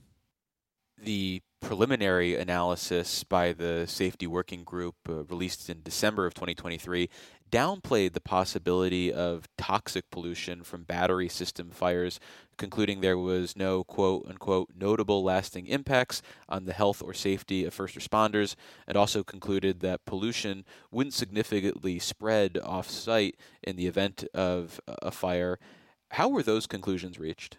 The 0.97 1.43
preliminary 1.61 2.37
analysis 2.37 3.23
by 3.23 3.53
the 3.53 3.87
Safety 3.87 4.27
Working 4.27 4.65
Group, 4.65 4.95
uh, 5.11 5.25
released 5.25 5.69
in 5.69 5.83
December 5.83 6.25
of 6.25 6.33
2023, 6.33 7.11
downplayed 7.53 8.15
the 8.15 8.21
possibility 8.21 9.13
of 9.13 9.47
toxic 9.59 10.11
pollution 10.11 10.65
from 10.65 10.85
battery 10.85 11.29
system 11.29 11.71
fires, 11.71 12.19
concluding 12.57 13.01
there 13.01 13.19
was 13.19 13.55
no 13.57 13.85
quote 13.85 14.27
unquote 14.29 14.71
notable 14.75 15.23
lasting 15.23 15.67
impacts 15.67 16.23
on 16.49 16.65
the 16.65 16.73
health 16.73 17.03
or 17.03 17.13
safety 17.13 17.65
of 17.65 17.75
first 17.75 17.97
responders, 17.97 18.57
and 18.89 18.97
also 18.97 19.23
concluded 19.23 19.81
that 19.81 20.05
pollution 20.07 20.65
wouldn't 20.91 21.15
significantly 21.15 21.99
spread 21.99 22.59
off 22.65 22.89
site 22.89 23.37
in 23.63 23.77
the 23.77 23.87
event 23.87 24.25
of 24.35 24.81
a 24.89 25.11
fire. 25.11 25.59
How 26.13 26.29
were 26.29 26.43
those 26.43 26.67
conclusions 26.67 27.19
reached? 27.19 27.59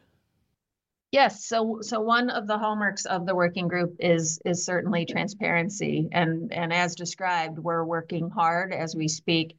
Yes, 1.11 1.45
so 1.45 1.77
so 1.81 2.01
one 2.01 2.31
of 2.31 2.47
the 2.47 2.57
hallmarks 2.57 3.05
of 3.05 3.27
the 3.27 3.35
working 3.35 3.67
group 3.67 3.95
is 3.99 4.39
is 4.45 4.65
certainly 4.65 5.05
transparency, 5.05 6.09
and 6.11 6.51
and 6.51 6.73
as 6.73 6.95
described, 6.95 7.59
we're 7.59 7.83
working 7.85 8.31
hard 8.31 8.73
as 8.73 8.95
we 8.95 9.07
speak 9.07 9.55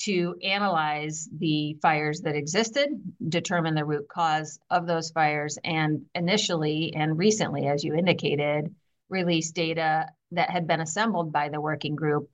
to 0.00 0.34
analyze 0.42 1.28
the 1.38 1.76
fires 1.82 2.22
that 2.22 2.34
existed, 2.34 2.88
determine 3.28 3.74
the 3.74 3.84
root 3.84 4.08
cause 4.08 4.58
of 4.70 4.86
those 4.86 5.10
fires, 5.10 5.58
and 5.62 6.06
initially 6.14 6.94
and 6.94 7.18
recently, 7.18 7.66
as 7.66 7.84
you 7.84 7.94
indicated, 7.94 8.74
release 9.08 9.50
data 9.50 10.06
that 10.32 10.50
had 10.50 10.66
been 10.66 10.80
assembled 10.80 11.32
by 11.32 11.48
the 11.48 11.60
working 11.60 11.96
group, 11.96 12.30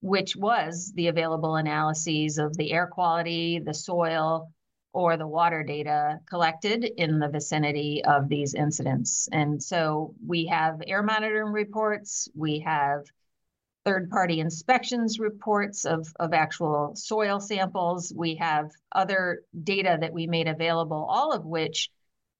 which 0.00 0.34
was 0.34 0.92
the 0.94 1.08
available 1.08 1.56
analyses 1.56 2.38
of 2.38 2.56
the 2.56 2.72
air 2.72 2.86
quality, 2.86 3.58
the 3.58 3.74
soil, 3.74 4.50
or 4.92 5.16
the 5.16 5.26
water 5.26 5.62
data 5.62 6.18
collected 6.28 6.84
in 6.84 7.18
the 7.18 7.28
vicinity 7.28 8.02
of 8.04 8.28
these 8.28 8.54
incidents. 8.54 9.28
And 9.30 9.62
so 9.62 10.14
we 10.26 10.46
have 10.46 10.82
air 10.86 11.02
monitoring 11.02 11.52
reports, 11.52 12.28
we 12.34 12.60
have 12.60 13.04
third-party 13.84 14.40
inspections 14.40 15.18
reports 15.18 15.84
of, 15.84 16.06
of 16.18 16.32
actual 16.32 16.92
soil 16.94 17.40
samples. 17.40 18.12
We 18.14 18.36
have 18.36 18.70
other 18.92 19.42
data 19.64 19.98
that 20.00 20.12
we 20.12 20.26
made 20.26 20.48
available, 20.48 21.06
all 21.08 21.32
of 21.32 21.44
which 21.44 21.90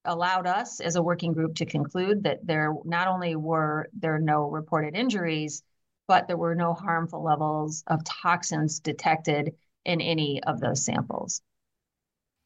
allowed 0.05 0.47
us 0.47 0.81
as 0.81 0.97
a 0.97 1.03
working 1.03 1.33
group 1.33 1.57
to 1.57 1.67
conclude 1.67 2.25
that 2.25 2.47
there 2.47 2.75
not 2.85 3.09
only 3.09 3.37
were 3.37 3.89
there 3.93 4.19
no 4.19 4.49
reported 4.49 4.95
injuries, 4.95 5.63
but 6.09 6.27
there 6.27 6.37
were 6.37 6.55
no 6.55 6.75
harmful 6.75 7.23
levels 7.23 7.85
of 7.87 8.05
toxins 8.05 8.81
detected 8.81 9.55
in 9.85 10.01
any 10.01 10.43
of 10.43 10.61
those 10.61 10.85
samples. 10.85 11.43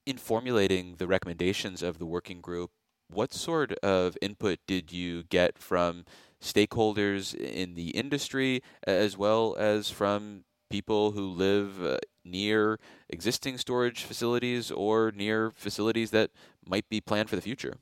In 0.06 0.18
formulating 0.18 0.96
the 0.98 1.06
recommendations 1.06 1.82
of 1.82 1.98
the 1.98 2.06
working 2.06 2.40
group, 2.40 2.70
what 3.08 3.32
sort 3.32 3.72
of 3.74 4.16
input 4.20 4.58
did 4.66 4.92
you 4.92 5.22
get 5.24 5.58
from 5.58 6.04
stakeholders 6.44 7.34
in 7.34 7.74
the 7.74 7.90
industry 7.90 8.62
as 8.86 9.16
well 9.16 9.56
as 9.58 9.90
from 9.90 10.44
people 10.70 11.12
who 11.12 11.26
live 11.26 11.82
uh, 11.82 11.96
near 12.24 12.78
existing 13.08 13.58
storage 13.58 14.02
facilities 14.02 14.70
or 14.70 15.12
near 15.12 15.52
facilities 15.56 16.10
that 16.10 16.30
might 16.66 16.88
be 16.88 17.00
planned 17.00 17.30
for 17.30 17.36
the 17.36 17.42
future? 17.42 17.74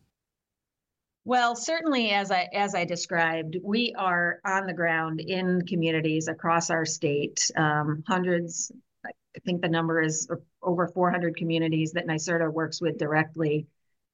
Well, 1.24 1.54
certainly, 1.54 2.10
as 2.10 2.32
I 2.32 2.48
as 2.52 2.74
I 2.74 2.84
described, 2.84 3.56
we 3.62 3.94
are 3.96 4.40
on 4.44 4.66
the 4.66 4.72
ground 4.72 5.20
in 5.20 5.62
communities 5.66 6.26
across 6.26 6.68
our 6.68 6.84
state. 6.84 7.48
Um, 7.56 8.02
hundreds, 8.08 8.72
I 9.06 9.10
think 9.44 9.62
the 9.62 9.68
number 9.68 10.02
is 10.02 10.28
over 10.62 10.88
400 10.88 11.36
communities 11.36 11.92
that 11.92 12.08
NYSERDA 12.08 12.52
works 12.52 12.80
with 12.80 12.98
directly, 12.98 13.66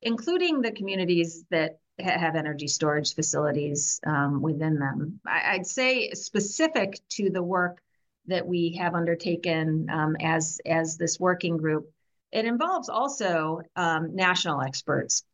including 0.03 0.61
the 0.61 0.73
communities 0.73 1.45
that 1.51 1.79
have 1.99 2.37
energy 2.37 2.69
storage 2.69 3.15
facilities 3.15 4.01
um, 4.07 4.41
within 4.41 4.79
them. 4.79 5.21
I, 5.27 5.57
would 5.57 5.67
say 5.67 6.11
specific 6.13 7.01
to 7.11 7.31
the 7.31 7.43
work 7.43 7.83
that 8.27 8.47
we 8.47 8.79
have 8.81 8.95
undertaken 8.95 9.89
um, 9.91 10.17
as 10.21 10.61
as 10.67 10.97
this 10.97 11.19
working 11.19 11.57
group, 11.57 11.91
it 12.31 12.45
involves 12.45 12.89
also 12.89 13.63
um, 13.75 14.15
national 14.15 14.61
experts. 14.63 15.25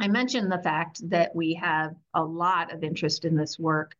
I 0.00 0.08
mentioned 0.08 0.50
the 0.50 0.62
fact 0.62 1.08
that 1.10 1.34
we 1.34 1.54
have 1.54 1.94
a 2.14 2.24
lot 2.24 2.72
of 2.72 2.82
interest 2.82 3.24
in 3.24 3.36
this 3.36 3.58
work 3.58 3.94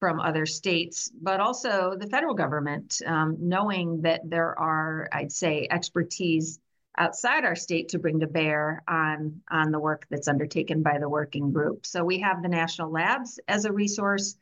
from 0.00 0.20
other 0.20 0.46
states, 0.46 1.10
but 1.22 1.40
also 1.40 1.96
the 1.96 2.08
federal 2.08 2.34
government, 2.34 3.00
um, 3.06 3.36
knowing 3.40 4.02
that 4.02 4.20
there 4.24 4.58
are, 4.58 5.08
I'd 5.12 5.32
say, 5.32 5.68
expertise 5.70 6.58
outside 6.96 7.44
our 7.44 7.56
state 7.56 7.90
to 7.90 7.98
bring 7.98 8.20
to 8.20 8.26
bear 8.26 8.82
on, 8.88 9.40
on 9.50 9.72
the 9.72 9.80
work 9.80 10.06
that's 10.10 10.28
undertaken 10.28 10.82
by 10.82 10.98
the 10.98 11.08
working 11.08 11.52
group. 11.52 11.86
So 11.86 12.04
we 12.04 12.20
have 12.20 12.42
the 12.42 12.48
national 12.48 12.90
labs 12.90 13.40
as 13.48 13.64
a 13.64 13.72
resource 13.72 14.36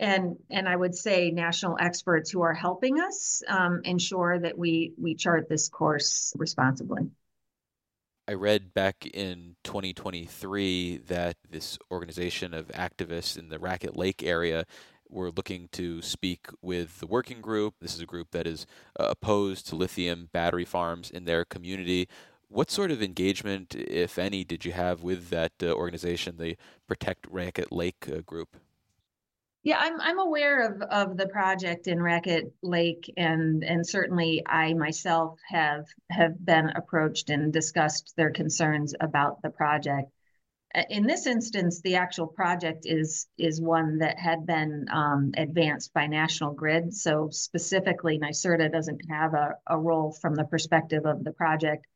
and 0.00 0.36
and 0.50 0.68
I 0.68 0.76
would 0.76 0.94
say 0.94 1.30
national 1.30 1.76
experts 1.80 2.30
who 2.30 2.42
are 2.42 2.54
helping 2.54 3.00
us 3.00 3.42
um, 3.48 3.80
ensure 3.84 4.38
that 4.38 4.56
we 4.56 4.92
we 5.00 5.14
chart 5.14 5.48
this 5.48 5.68
course 5.68 6.32
responsibly. 6.36 7.10
I 8.28 8.34
read 8.34 8.74
back 8.74 9.06
in 9.06 9.56
2023 9.64 10.98
that 11.08 11.36
this 11.48 11.78
organization 11.90 12.52
of 12.52 12.68
activists 12.68 13.38
in 13.38 13.48
the 13.48 13.58
Raquette 13.58 13.96
Lake 13.96 14.22
area 14.22 14.66
were 15.10 15.30
looking 15.30 15.68
to 15.72 16.02
speak 16.02 16.46
with 16.62 17.00
the 17.00 17.06
working 17.06 17.40
group. 17.40 17.74
This 17.80 17.94
is 17.94 18.00
a 18.00 18.06
group 18.06 18.30
that 18.32 18.46
is 18.46 18.66
uh, 18.98 19.06
opposed 19.10 19.66
to 19.68 19.76
lithium 19.76 20.28
battery 20.32 20.64
farms 20.64 21.10
in 21.10 21.24
their 21.24 21.44
community. 21.44 22.08
What 22.48 22.70
sort 22.70 22.90
of 22.90 23.02
engagement, 23.02 23.74
if 23.74 24.18
any, 24.18 24.44
did 24.44 24.64
you 24.64 24.72
have 24.72 25.02
with 25.02 25.28
that 25.30 25.52
uh, 25.62 25.72
organization, 25.72 26.36
the 26.38 26.56
Protect 26.86 27.26
Raquette 27.30 27.72
Lake 27.72 28.08
uh, 28.10 28.20
group? 28.20 28.56
Yeah, 29.64 29.76
I'm 29.80 30.00
I'm 30.00 30.18
aware 30.18 30.62
of 30.62 30.80
of 30.82 31.16
the 31.16 31.26
project 31.26 31.88
in 31.88 31.98
Raquette 31.98 32.50
Lake, 32.62 33.12
and 33.16 33.62
and 33.64 33.86
certainly 33.86 34.42
I 34.46 34.72
myself 34.72 35.38
have 35.48 35.84
have 36.10 36.42
been 36.42 36.70
approached 36.70 37.28
and 37.28 37.52
discussed 37.52 38.14
their 38.16 38.30
concerns 38.30 38.94
about 38.98 39.42
the 39.42 39.50
project 39.50 40.10
in 40.90 41.06
this 41.06 41.26
instance, 41.26 41.80
the 41.80 41.96
actual 41.96 42.26
project 42.26 42.84
is 42.84 43.26
is 43.38 43.60
one 43.60 43.98
that 43.98 44.18
had 44.18 44.46
been 44.46 44.86
um, 44.92 45.32
advanced 45.36 45.94
by 45.94 46.06
National 46.06 46.52
Grid. 46.52 46.94
So 46.94 47.28
specifically, 47.30 48.18
NYSERDA 48.18 48.70
doesn't 48.70 49.00
have 49.08 49.34
a, 49.34 49.56
a 49.66 49.78
role 49.78 50.12
from 50.12 50.34
the 50.34 50.44
perspective 50.44 51.06
of 51.06 51.24
the 51.24 51.32
project 51.32 51.86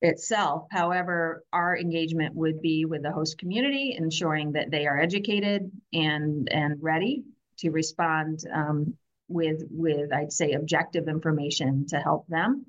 itself. 0.00 0.66
However, 0.70 1.44
our 1.52 1.76
engagement 1.76 2.34
would 2.34 2.60
be 2.60 2.84
with 2.84 3.02
the 3.02 3.12
host 3.12 3.38
community, 3.38 3.94
ensuring 3.96 4.52
that 4.52 4.70
they 4.70 4.86
are 4.86 5.00
educated 5.00 5.70
and 5.92 6.48
and 6.50 6.82
ready 6.82 7.24
to 7.58 7.70
respond 7.70 8.40
um, 8.52 8.94
with 9.28 9.62
with 9.70 10.12
I'd 10.12 10.32
say 10.32 10.52
objective 10.52 11.06
information 11.06 11.86
to 11.88 11.98
help 12.00 12.26
them 12.26 12.66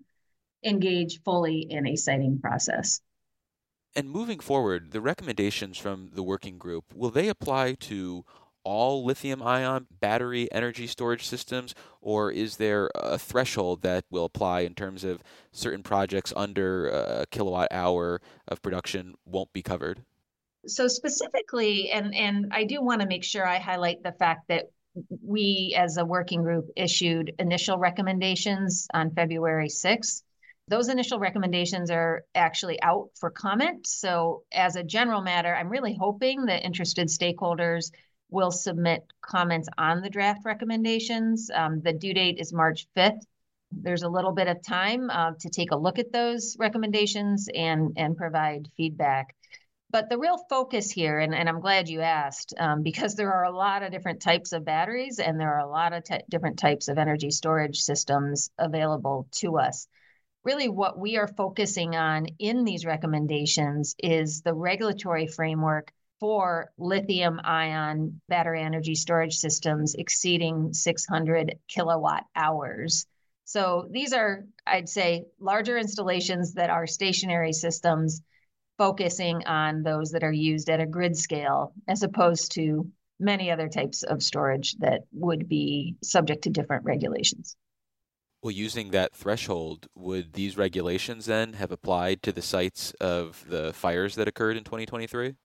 engage 0.63 1.21
fully 1.23 1.61
in 1.61 1.87
a 1.87 1.95
siting 1.95 2.39
process. 2.39 3.01
And 3.95 4.09
moving 4.09 4.39
forward, 4.39 4.91
the 4.91 5.01
recommendations 5.01 5.77
from 5.77 6.11
the 6.13 6.23
working 6.23 6.57
group 6.57 6.93
will 6.93 7.09
they 7.09 7.27
apply 7.27 7.73
to 7.73 8.23
all 8.63 9.03
lithium 9.03 9.41
ion 9.41 9.87
battery 9.99 10.51
energy 10.51 10.85
storage 10.85 11.25
systems, 11.25 11.73
or 12.01 12.31
is 12.31 12.57
there 12.57 12.89
a 12.95 13.17
threshold 13.17 13.81
that 13.81 14.05
will 14.11 14.25
apply 14.25 14.61
in 14.61 14.75
terms 14.75 15.03
of 15.03 15.23
certain 15.51 15.81
projects 15.81 16.33
under 16.35 16.89
a 16.89 17.25
kilowatt 17.31 17.69
hour 17.71 18.21
of 18.47 18.61
production 18.61 19.15
won't 19.25 19.51
be 19.53 19.61
covered? 19.61 20.03
So 20.67 20.87
specifically, 20.87 21.89
and 21.89 22.13
and 22.13 22.51
I 22.51 22.65
do 22.65 22.81
want 22.81 23.01
to 23.01 23.07
make 23.07 23.23
sure 23.23 23.47
I 23.47 23.59
highlight 23.59 24.03
the 24.03 24.11
fact 24.11 24.49
that 24.49 24.65
we 25.25 25.75
as 25.77 25.97
a 25.97 26.05
working 26.05 26.43
group 26.43 26.69
issued 26.75 27.33
initial 27.39 27.77
recommendations 27.77 28.87
on 28.93 29.11
February 29.11 29.69
6th 29.69 30.23
those 30.69 30.87
initial 30.87 31.19
recommendations 31.19 31.89
are 31.89 32.23
actually 32.35 32.81
out 32.81 33.09
for 33.19 33.31
comment. 33.31 33.87
So, 33.87 34.43
as 34.51 34.75
a 34.75 34.83
general 34.83 35.21
matter, 35.21 35.53
I'm 35.53 35.69
really 35.69 35.97
hoping 35.99 36.45
that 36.45 36.63
interested 36.63 37.07
stakeholders 37.07 37.91
will 38.29 38.51
submit 38.51 39.03
comments 39.21 39.67
on 39.79 40.01
the 40.01 40.09
draft 40.09 40.45
recommendations. 40.45 41.49
Um, 41.51 41.81
the 41.81 41.93
due 41.93 42.13
date 42.13 42.37
is 42.37 42.53
March 42.53 42.87
5th. 42.95 43.21
There's 43.71 44.03
a 44.03 44.09
little 44.09 44.31
bit 44.31 44.47
of 44.47 44.63
time 44.63 45.09
uh, 45.09 45.31
to 45.39 45.49
take 45.49 45.71
a 45.71 45.75
look 45.75 45.97
at 45.97 46.11
those 46.11 46.55
recommendations 46.59 47.49
and, 47.53 47.93
and 47.97 48.15
provide 48.15 48.67
feedback. 48.77 49.35
But 49.91 50.07
the 50.09 50.19
real 50.19 50.37
focus 50.51 50.91
here, 50.91 51.17
and, 51.17 51.33
and 51.33 51.49
I'm 51.49 51.61
glad 51.61 51.89
you 51.89 52.01
asked, 52.01 52.53
um, 52.59 52.83
because 52.83 53.15
there 53.15 53.33
are 53.33 53.45
a 53.45 53.55
lot 53.55 53.81
of 53.81 53.91
different 53.91 54.21
types 54.21 54.51
of 54.51 54.65
batteries 54.65 55.17
and 55.17 55.39
there 55.39 55.51
are 55.55 55.65
a 55.65 55.69
lot 55.69 55.93
of 55.93 56.03
different 56.29 56.59
types 56.59 56.89
of 56.89 56.99
energy 56.99 57.31
storage 57.31 57.79
systems 57.79 58.51
available 58.59 59.27
to 59.31 59.57
us 59.57 59.87
really 60.49 60.67
what 60.67 60.97
we 60.97 61.15
are 61.15 61.27
focusing 61.27 61.95
on 61.95 62.25
in 62.39 62.63
these 62.63 62.83
recommendations 62.83 63.93
is 63.99 64.41
the 64.41 64.51
regulatory 64.51 65.27
framework 65.27 65.91
for 66.19 66.71
lithium 66.79 67.39
ion 67.43 68.19
battery 68.29 68.59
energy 68.59 68.95
storage 68.95 69.35
systems 69.35 69.93
exceeding 69.93 70.73
600 70.73 71.59
kilowatt 71.67 72.23
hours. 72.35 73.05
So 73.45 73.87
these 73.91 74.11
are, 74.11 74.43
I'd 74.65 74.89
say, 74.89 75.25
larger 75.39 75.77
installations 75.77 76.55
that 76.55 76.71
are 76.71 76.87
stationary 76.87 77.53
systems 77.53 78.19
focusing 78.79 79.45
on 79.45 79.83
those 79.83 80.09
that 80.09 80.23
are 80.23 80.33
used 80.33 80.71
at 80.71 80.81
a 80.81 80.87
grid 80.87 81.15
scale 81.15 81.73
as 81.87 82.01
opposed 82.01 82.53
to 82.53 82.89
many 83.19 83.51
other 83.51 83.69
types 83.69 84.01
of 84.01 84.23
storage 84.23 84.75
that 84.79 85.01
would 85.11 85.47
be 85.47 85.95
subject 86.01 86.45
to 86.45 86.49
different 86.49 86.85
regulations. 86.85 87.55
Well, 88.41 88.51
using 88.51 88.91
that 88.91 89.13
threshold, 89.13 89.87
would 89.95 90.33
these 90.33 90.55
regulations 90.55 91.25
then 91.25 91.53
have 91.53 91.71
applied 91.71 92.23
to 92.23 92.31
the 92.31 92.41
sites 92.41 92.93
of 93.01 93.43
the 93.49 93.73
fires 93.73 94.15
that 94.15 94.29
occurred 94.29 94.55
in 94.55 94.63
2023? 94.63 95.35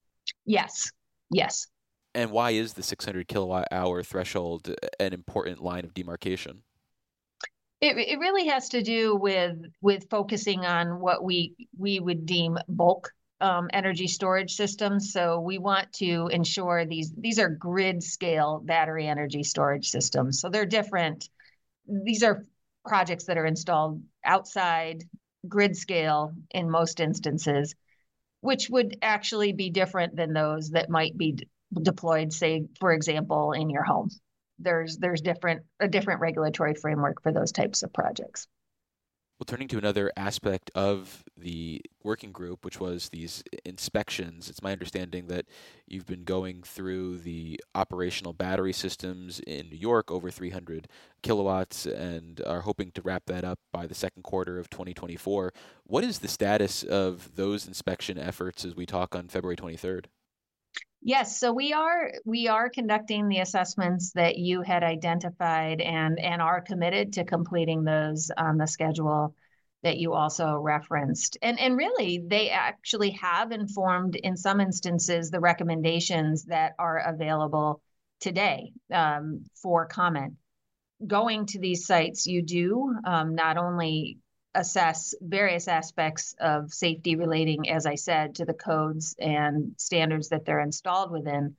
Yes. 0.45 0.91
Yes. 1.29 1.67
And 2.13 2.31
why 2.31 2.51
is 2.51 2.73
the 2.73 2.83
600 2.83 3.27
kilowatt 3.27 3.67
hour 3.71 4.01
threshold 4.01 4.73
an 4.99 5.11
important 5.11 5.61
line 5.61 5.83
of 5.83 5.93
demarcation? 5.93 6.61
It, 7.81 7.97
it 7.97 8.19
really 8.19 8.47
has 8.47 8.69
to 8.69 8.81
do 8.81 9.17
with 9.17 9.57
with 9.81 10.09
focusing 10.09 10.65
on 10.65 11.01
what 11.01 11.23
we 11.23 11.55
we 11.77 11.99
would 11.99 12.25
deem 12.25 12.57
bulk 12.69 13.11
um, 13.41 13.69
energy 13.73 14.07
storage 14.07 14.55
systems. 14.55 15.11
So 15.11 15.41
we 15.41 15.57
want 15.57 15.91
to 15.93 16.29
ensure 16.31 16.85
these 16.85 17.13
these 17.17 17.37
are 17.37 17.49
grid 17.49 18.01
scale 18.01 18.61
battery 18.63 19.07
energy 19.07 19.43
storage 19.43 19.89
systems. 19.89 20.39
So 20.39 20.49
they're 20.49 20.65
different. 20.65 21.27
These 21.85 22.23
are 22.23 22.45
projects 22.85 23.25
that 23.25 23.37
are 23.37 23.45
installed 23.45 24.01
outside 24.23 25.03
grid 25.47 25.75
scale 25.75 26.33
in 26.51 26.69
most 26.69 26.99
instances, 26.99 27.75
which 28.41 28.69
would 28.69 28.97
actually 29.01 29.53
be 29.53 29.69
different 29.69 30.15
than 30.15 30.33
those 30.33 30.71
that 30.71 30.89
might 30.89 31.17
be 31.17 31.33
d- 31.33 31.47
deployed, 31.81 32.31
say, 32.31 32.67
for 32.79 32.91
example, 32.93 33.51
in 33.51 33.69
your 33.69 33.83
home. 33.83 34.09
There's 34.59 34.97
there's 34.97 35.21
different 35.21 35.63
a 35.79 35.87
different 35.87 36.21
regulatory 36.21 36.75
framework 36.75 37.21
for 37.21 37.31
those 37.31 37.51
types 37.51 37.83
of 37.83 37.91
projects. 37.91 38.47
Well, 39.37 39.45
turning 39.45 39.67
to 39.69 39.77
another 39.77 40.13
aspect 40.15 40.71
of 40.75 41.25
the 41.35 41.81
working 42.03 42.31
group, 42.31 42.63
which 42.63 42.79
was 42.79 43.09
these 43.09 43.43
inspections, 43.65 44.49
it's 44.49 44.61
my 44.61 44.71
understanding 44.71 45.27
that 45.27 45.45
you've 45.87 46.05
been 46.05 46.23
going 46.23 46.63
through 46.63 47.17
the 47.17 47.59
operational 47.73 48.31
battery 48.31 48.71
systems 48.71 49.41
in 49.41 49.69
New 49.69 49.75
York, 49.77 50.09
over 50.09 50.31
300 50.31 50.87
kilowatts, 51.21 51.85
and 51.85 52.41
are 52.47 52.61
hoping 52.61 52.91
to 52.91 53.01
wrap 53.01 53.25
that 53.25 53.43
up 53.43 53.59
by 53.73 53.85
the 53.85 53.93
second 53.93 54.23
quarter 54.23 54.57
of 54.57 54.69
2024. 54.69 55.51
What 55.83 56.05
is 56.05 56.19
the 56.19 56.29
status 56.29 56.83
of 56.83 57.35
those 57.35 57.67
inspection 57.67 58.17
efforts 58.17 58.63
as 58.63 58.73
we 58.73 58.85
talk 58.85 59.15
on 59.15 59.27
February 59.27 59.57
23rd? 59.57 60.05
Yes, 61.07 61.39
so 61.39 61.53
we 61.53 61.71
are 61.71 62.13
we 62.25 62.47
are 62.47 62.67
conducting 62.67 63.29
the 63.29 63.37
assessments 63.37 64.11
that 64.13 64.39
you 64.39 64.63
had 64.63 64.81
identified 64.81 65.79
and 65.79 66.19
and 66.19 66.41
are 66.41 66.61
committed 66.61 67.13
to 67.13 67.23
completing 67.23 67.83
those 67.83 68.31
on 68.35 68.57
the 68.57 68.65
schedule 68.65 69.35
that 69.83 69.99
you 69.99 70.15
also 70.15 70.57
referenced. 70.57 71.37
And 71.43 71.59
and 71.59 71.77
really 71.77 72.23
they 72.27 72.49
actually 72.49 73.11
have 73.11 73.51
informed 73.51 74.15
in 74.15 74.35
some 74.35 74.59
instances 74.59 75.29
the 75.29 75.39
recommendations 75.39 76.45
that 76.45 76.73
are 76.79 76.97
available 76.97 77.83
today 78.19 78.71
um, 78.91 79.45
for 79.61 79.85
comment. 79.85 80.33
Going 81.05 81.45
to 81.47 81.59
these 81.59 81.85
sites, 81.85 82.25
you 82.25 82.41
do 82.41 82.95
um, 83.05 83.35
not 83.35 83.57
only 83.57 84.17
assess 84.55 85.13
various 85.21 85.67
aspects 85.67 86.35
of 86.39 86.73
safety 86.73 87.15
relating, 87.15 87.69
as 87.69 87.85
I 87.85 87.95
said, 87.95 88.35
to 88.35 88.45
the 88.45 88.53
codes 88.53 89.15
and 89.19 89.73
standards 89.77 90.29
that 90.29 90.45
they're 90.45 90.61
installed 90.61 91.11
within, 91.11 91.55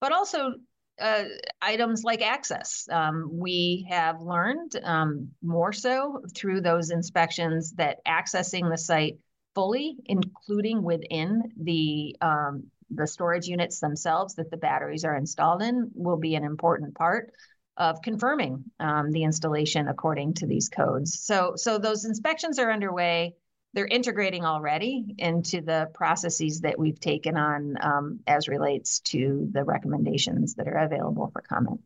but 0.00 0.12
also 0.12 0.54
uh, 1.00 1.24
items 1.62 2.04
like 2.04 2.20
access. 2.20 2.86
Um, 2.90 3.30
we 3.32 3.86
have 3.88 4.20
learned 4.20 4.72
um, 4.84 5.28
more 5.42 5.72
so 5.72 6.22
through 6.34 6.60
those 6.60 6.90
inspections 6.90 7.72
that 7.72 8.04
accessing 8.06 8.70
the 8.70 8.76
site 8.76 9.18
fully, 9.54 9.96
including 10.06 10.82
within 10.82 11.52
the 11.60 12.16
um, 12.20 12.64
the 12.90 13.06
storage 13.06 13.46
units 13.46 13.78
themselves 13.78 14.34
that 14.34 14.50
the 14.50 14.56
batteries 14.56 15.04
are 15.04 15.16
installed 15.16 15.62
in 15.62 15.90
will 15.94 16.16
be 16.16 16.34
an 16.34 16.44
important 16.44 16.94
part 16.94 17.32
of 17.80 18.02
confirming 18.02 18.62
um, 18.78 19.10
the 19.10 19.24
installation 19.24 19.88
according 19.88 20.34
to 20.34 20.46
these 20.46 20.68
codes. 20.68 21.18
So, 21.18 21.54
so 21.56 21.78
those 21.78 22.04
inspections 22.04 22.58
are 22.58 22.70
underway. 22.70 23.34
They're 23.72 23.86
integrating 23.86 24.44
already 24.44 25.14
into 25.16 25.62
the 25.62 25.88
processes 25.94 26.60
that 26.60 26.78
we've 26.78 27.00
taken 27.00 27.38
on 27.38 27.76
um, 27.80 28.20
as 28.26 28.48
relates 28.48 29.00
to 29.00 29.48
the 29.50 29.64
recommendations 29.64 30.56
that 30.56 30.68
are 30.68 30.76
available 30.76 31.30
for 31.32 31.40
comment. 31.40 31.80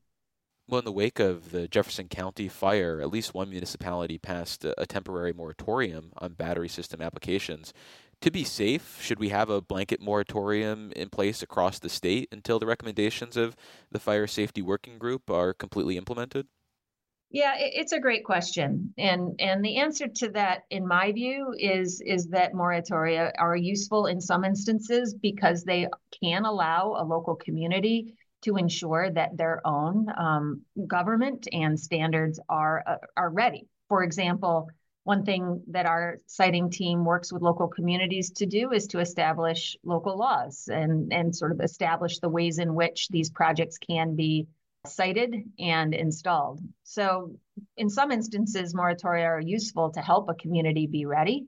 Well, 0.66 0.80
in 0.80 0.84
the 0.84 0.92
wake 0.92 1.20
of 1.20 1.52
the 1.52 1.68
Jefferson 1.68 2.08
County 2.08 2.48
fire, 2.48 3.00
at 3.00 3.10
least 3.10 3.34
one 3.34 3.50
municipality 3.50 4.18
passed 4.18 4.64
a, 4.64 4.80
a 4.80 4.86
temporary 4.86 5.32
moratorium 5.32 6.12
on 6.18 6.32
battery 6.32 6.68
system 6.68 7.02
applications. 7.02 7.72
To 8.24 8.30
be 8.30 8.44
safe, 8.44 9.02
should 9.02 9.18
we 9.18 9.28
have 9.28 9.50
a 9.50 9.60
blanket 9.60 10.00
moratorium 10.00 10.92
in 10.96 11.10
place 11.10 11.42
across 11.42 11.78
the 11.78 11.90
state 11.90 12.30
until 12.32 12.58
the 12.58 12.64
recommendations 12.64 13.36
of 13.36 13.54
the 13.92 13.98
Fire 13.98 14.26
Safety 14.26 14.62
Working 14.62 14.96
Group 14.96 15.30
are 15.30 15.52
completely 15.52 15.98
implemented? 15.98 16.46
Yeah, 17.30 17.52
it's 17.58 17.92
a 17.92 18.00
great 18.00 18.24
question, 18.24 18.94
and 18.96 19.38
and 19.38 19.62
the 19.62 19.76
answer 19.76 20.06
to 20.08 20.30
that, 20.30 20.62
in 20.70 20.88
my 20.88 21.12
view, 21.12 21.54
is 21.58 22.00
is 22.00 22.28
that 22.28 22.54
moratoria 22.54 23.30
are 23.38 23.56
useful 23.56 24.06
in 24.06 24.22
some 24.22 24.42
instances 24.42 25.12
because 25.12 25.62
they 25.62 25.86
can 26.22 26.46
allow 26.46 26.96
a 26.96 27.04
local 27.04 27.34
community 27.34 28.14
to 28.44 28.56
ensure 28.56 29.10
that 29.10 29.36
their 29.36 29.60
own 29.66 30.06
um, 30.16 30.62
government 30.86 31.46
and 31.52 31.78
standards 31.78 32.40
are 32.48 32.82
uh, 32.86 32.96
are 33.18 33.28
ready. 33.28 33.68
For 33.90 34.02
example, 34.02 34.70
one 35.04 35.24
thing 35.24 35.62
that 35.68 35.86
our 35.86 36.18
siting 36.26 36.70
team 36.70 37.04
works 37.04 37.32
with 37.32 37.42
local 37.42 37.68
communities 37.68 38.30
to 38.32 38.46
do 38.46 38.72
is 38.72 38.86
to 38.88 38.98
establish 38.98 39.76
local 39.84 40.16
laws 40.18 40.68
and 40.72 41.12
and 41.12 41.36
sort 41.36 41.52
of 41.52 41.60
establish 41.60 42.18
the 42.18 42.28
ways 42.28 42.58
in 42.58 42.74
which 42.74 43.08
these 43.08 43.30
projects 43.30 43.78
can 43.78 44.16
be 44.16 44.46
sited 44.86 45.34
and 45.58 45.94
installed. 45.94 46.60
So, 46.82 47.36
in 47.76 47.88
some 47.88 48.10
instances, 48.10 48.74
moratoria 48.74 49.26
are 49.26 49.40
useful 49.40 49.90
to 49.90 50.00
help 50.00 50.28
a 50.28 50.34
community 50.34 50.86
be 50.86 51.06
ready 51.06 51.46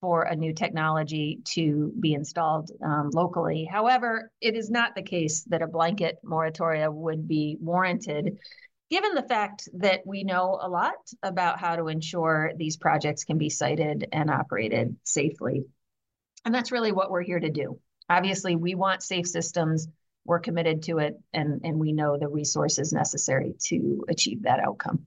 for 0.00 0.22
a 0.22 0.36
new 0.36 0.52
technology 0.52 1.40
to 1.44 1.92
be 1.98 2.14
installed 2.14 2.70
um, 2.84 3.10
locally. 3.12 3.64
However, 3.64 4.30
it 4.40 4.54
is 4.54 4.70
not 4.70 4.94
the 4.94 5.02
case 5.02 5.42
that 5.44 5.62
a 5.62 5.66
blanket 5.66 6.18
moratoria 6.24 6.92
would 6.92 7.26
be 7.26 7.56
warranted, 7.60 8.38
given 8.90 9.14
the 9.14 9.22
fact 9.22 9.68
that 9.74 10.06
we 10.06 10.24
know 10.24 10.58
a 10.60 10.68
lot 10.68 10.96
about 11.22 11.60
how 11.60 11.76
to 11.76 11.88
ensure 11.88 12.52
these 12.56 12.76
projects 12.76 13.24
can 13.24 13.38
be 13.38 13.50
sited 13.50 14.08
and 14.12 14.30
operated 14.30 14.96
safely. 15.04 15.64
And 16.44 16.54
that's 16.54 16.72
really 16.72 16.92
what 16.92 17.10
we're 17.10 17.22
here 17.22 17.40
to 17.40 17.50
do. 17.50 17.78
Obviously, 18.08 18.56
we 18.56 18.74
want 18.74 19.02
safe 19.02 19.26
systems. 19.26 19.88
We're 20.24 20.40
committed 20.40 20.82
to 20.84 20.98
it, 20.98 21.18
and, 21.32 21.60
and 21.64 21.78
we 21.78 21.92
know 21.92 22.18
the 22.18 22.28
resources 22.28 22.92
necessary 22.92 23.54
to 23.66 24.04
achieve 24.08 24.42
that 24.42 24.60
outcome. 24.60 25.06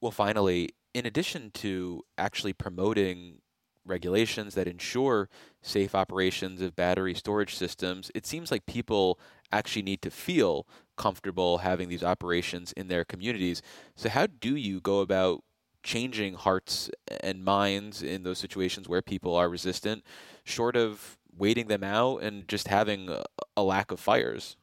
Well, 0.00 0.10
finally, 0.10 0.70
in 0.94 1.06
addition 1.06 1.50
to 1.52 2.02
actually 2.18 2.52
promoting 2.52 3.41
regulations 3.84 4.54
that 4.54 4.68
ensure 4.68 5.28
safe 5.60 5.94
operations 5.94 6.60
of 6.60 6.76
battery 6.76 7.14
storage 7.14 7.54
systems, 7.54 8.10
it 8.14 8.26
seems 8.26 8.50
like 8.50 8.66
people 8.66 9.18
actually 9.50 9.82
need 9.82 10.02
to 10.02 10.10
feel 10.10 10.66
comfortable 10.96 11.58
having 11.58 11.88
these 11.88 12.02
operations 12.02 12.72
in 12.72 12.88
their 12.88 13.04
communities. 13.04 13.62
So, 13.96 14.08
how 14.08 14.26
do 14.26 14.56
you 14.56 14.80
go 14.80 15.00
about 15.00 15.42
changing 15.82 16.34
hearts 16.34 16.90
and 17.20 17.44
minds 17.44 18.02
in 18.02 18.22
those 18.22 18.38
situations 18.38 18.88
where 18.88 19.02
people 19.02 19.34
are 19.34 19.48
resistant, 19.48 20.04
short 20.44 20.76
of 20.76 21.18
waiting 21.36 21.68
them 21.68 21.82
out 21.82 22.18
and 22.18 22.46
just 22.48 22.68
having 22.68 23.08
a, 23.56 23.62
lack 23.62 23.90
of 23.90 24.00
fires? 24.00 24.56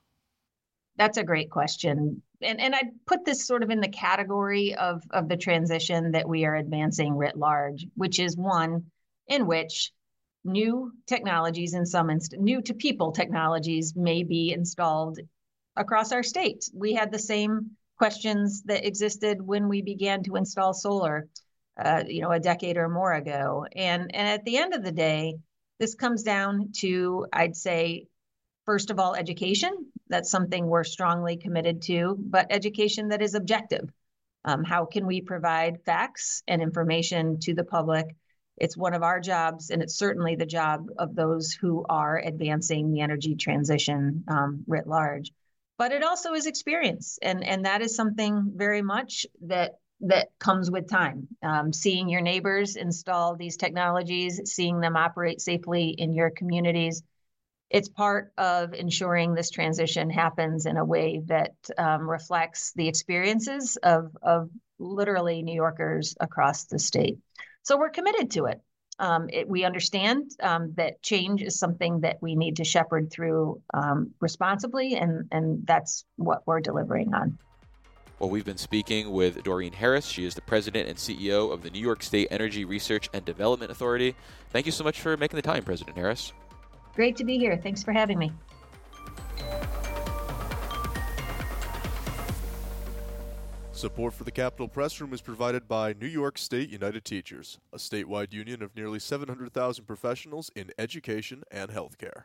That's 0.97 1.17
a 1.17 1.23
great 1.23 1.49
question. 1.49 2.21
And, 2.41 2.59
and 2.59 2.75
I'd 2.75 2.91
put 3.05 3.25
this 3.25 3.45
sort 3.45 3.63
of 3.63 3.69
in 3.69 3.79
the 3.79 3.89
category 3.89 4.75
of, 4.75 5.01
of 5.11 5.29
the 5.29 5.37
transition 5.37 6.11
that 6.11 6.27
we 6.27 6.45
are 6.45 6.55
advancing 6.55 7.15
writ 7.15 7.37
large, 7.37 7.87
which 7.95 8.19
is 8.19 8.35
one, 8.35 8.85
in 9.29 9.47
which 9.47 9.91
new 10.43 10.91
technologies 11.07 11.73
in 11.73 11.85
some 11.85 12.09
inst- 12.09 12.37
new 12.37 12.61
to 12.61 12.73
people 12.73 13.11
technologies 13.11 13.95
may 13.95 14.23
be 14.23 14.51
installed 14.51 15.19
across 15.75 16.11
our 16.11 16.23
state. 16.23 16.69
We 16.73 16.93
had 16.93 17.11
the 17.11 17.19
same 17.19 17.71
questions 17.97 18.63
that 18.63 18.85
existed 18.85 19.41
when 19.41 19.67
we 19.67 19.81
began 19.81 20.23
to 20.23 20.35
install 20.35 20.73
solar, 20.73 21.27
uh, 21.81 22.03
you 22.07 22.21
know, 22.21 22.31
a 22.31 22.39
decade 22.39 22.77
or 22.77 22.89
more 22.89 23.13
ago. 23.13 23.65
And 23.75 24.13
and 24.15 24.27
at 24.27 24.45
the 24.45 24.57
end 24.57 24.73
of 24.73 24.83
the 24.83 24.91
day, 24.91 25.37
this 25.79 25.95
comes 25.95 26.23
down 26.23 26.71
to, 26.77 27.25
I'd 27.31 27.55
say, 27.55 28.07
first 28.65 28.89
of 28.89 28.99
all, 28.99 29.15
education. 29.15 29.91
That's 30.09 30.31
something 30.31 30.65
we're 30.65 30.83
strongly 30.83 31.37
committed 31.37 31.81
to, 31.83 32.17
but 32.19 32.47
education 32.49 33.09
that 33.09 33.21
is 33.21 33.35
objective. 33.35 33.89
Um, 34.45 34.63
how 34.63 34.85
can 34.85 35.05
we 35.05 35.21
provide 35.21 35.83
facts 35.85 36.43
and 36.47 36.61
information 36.61 37.39
to 37.41 37.53
the 37.53 37.63
public 37.63 38.07
it's 38.59 38.77
one 38.77 38.93
of 38.93 39.03
our 39.03 39.19
jobs, 39.19 39.69
and 39.69 39.81
it's 39.81 39.97
certainly 39.97 40.35
the 40.35 40.45
job 40.45 40.87
of 40.97 41.15
those 41.15 41.51
who 41.51 41.85
are 41.89 42.19
advancing 42.19 42.91
the 42.91 43.01
energy 43.01 43.35
transition 43.35 44.23
um, 44.27 44.63
writ 44.67 44.87
large. 44.87 45.31
But 45.77 45.91
it 45.91 46.03
also 46.03 46.33
is 46.33 46.45
experience, 46.45 47.19
and 47.21 47.43
and 47.43 47.65
that 47.65 47.81
is 47.81 47.95
something 47.95 48.51
very 48.55 48.81
much 48.81 49.25
that 49.41 49.79
that 50.01 50.29
comes 50.39 50.71
with 50.71 50.89
time. 50.89 51.27
Um, 51.43 51.73
seeing 51.73 52.09
your 52.09 52.21
neighbors 52.21 52.75
install 52.75 53.35
these 53.35 53.57
technologies, 53.57 54.41
seeing 54.45 54.79
them 54.79 54.95
operate 54.95 55.41
safely 55.41 55.89
in 55.89 56.13
your 56.13 56.29
communities, 56.29 57.03
it's 57.69 57.89
part 57.89 58.33
of 58.37 58.73
ensuring 58.73 59.33
this 59.33 59.51
transition 59.51 60.09
happens 60.09 60.65
in 60.65 60.77
a 60.77 60.85
way 60.85 61.21
that 61.25 61.53
um, 61.77 62.09
reflects 62.09 62.73
the 62.73 62.87
experiences 62.87 63.77
of, 63.83 64.15
of 64.23 64.49
literally 64.79 65.43
New 65.43 65.53
Yorkers 65.53 66.15
across 66.19 66.65
the 66.65 66.79
state. 66.79 67.19
So 67.63 67.77
we're 67.77 67.89
committed 67.89 68.31
to 68.31 68.45
it. 68.45 68.61
Um, 68.99 69.29
it 69.31 69.47
we 69.47 69.63
understand 69.63 70.31
um, 70.41 70.73
that 70.75 71.01
change 71.01 71.41
is 71.41 71.57
something 71.57 72.01
that 72.01 72.17
we 72.21 72.35
need 72.35 72.57
to 72.57 72.65
shepherd 72.65 73.11
through 73.11 73.61
um, 73.73 74.11
responsibly, 74.19 74.95
and, 74.95 75.27
and 75.31 75.65
that's 75.65 76.03
what 76.17 76.45
we're 76.45 76.59
delivering 76.59 77.13
on. 77.13 77.37
Well, 78.19 78.29
we've 78.29 78.43
been 78.43 78.57
speaking 78.57 79.11
with 79.11 79.41
Doreen 79.43 79.71
Harris. 79.71 80.05
She 80.05 80.25
is 80.25 80.35
the 80.35 80.41
president 80.41 80.89
and 80.89 80.97
CEO 80.97 81.53
of 81.53 81.63
the 81.63 81.69
New 81.69 81.79
York 81.79 82.03
State 82.03 82.27
Energy 82.29 82.65
Research 82.65 83.09
and 83.13 83.23
Development 83.23 83.71
Authority. 83.71 84.13
Thank 84.49 84.65
you 84.65 84.73
so 84.73 84.83
much 84.83 84.99
for 84.99 85.15
making 85.15 85.37
the 85.37 85.41
time, 85.41 85.63
President 85.63 85.95
Harris. 85.95 86.33
Great 86.95 87.15
to 87.15 87.23
be 87.23 87.37
here. 87.37 87.55
Thanks 87.55 87.81
for 87.81 87.93
having 87.93 88.19
me. 88.19 88.33
Support 93.79 94.13
for 94.13 94.25
the 94.25 94.31
Capitol 94.31 94.67
Press 94.67 94.99
Room 94.99 95.13
is 95.13 95.21
provided 95.21 95.65
by 95.65 95.93
New 95.93 96.05
York 96.05 96.37
State 96.37 96.69
United 96.69 97.05
Teachers, 97.05 97.59
a 97.71 97.77
statewide 97.77 98.33
union 98.33 98.61
of 98.61 98.75
nearly 98.75 98.99
700,000 98.99 99.85
professionals 99.85 100.51
in 100.53 100.71
education 100.77 101.43
and 101.49 101.71
healthcare. 101.71 102.23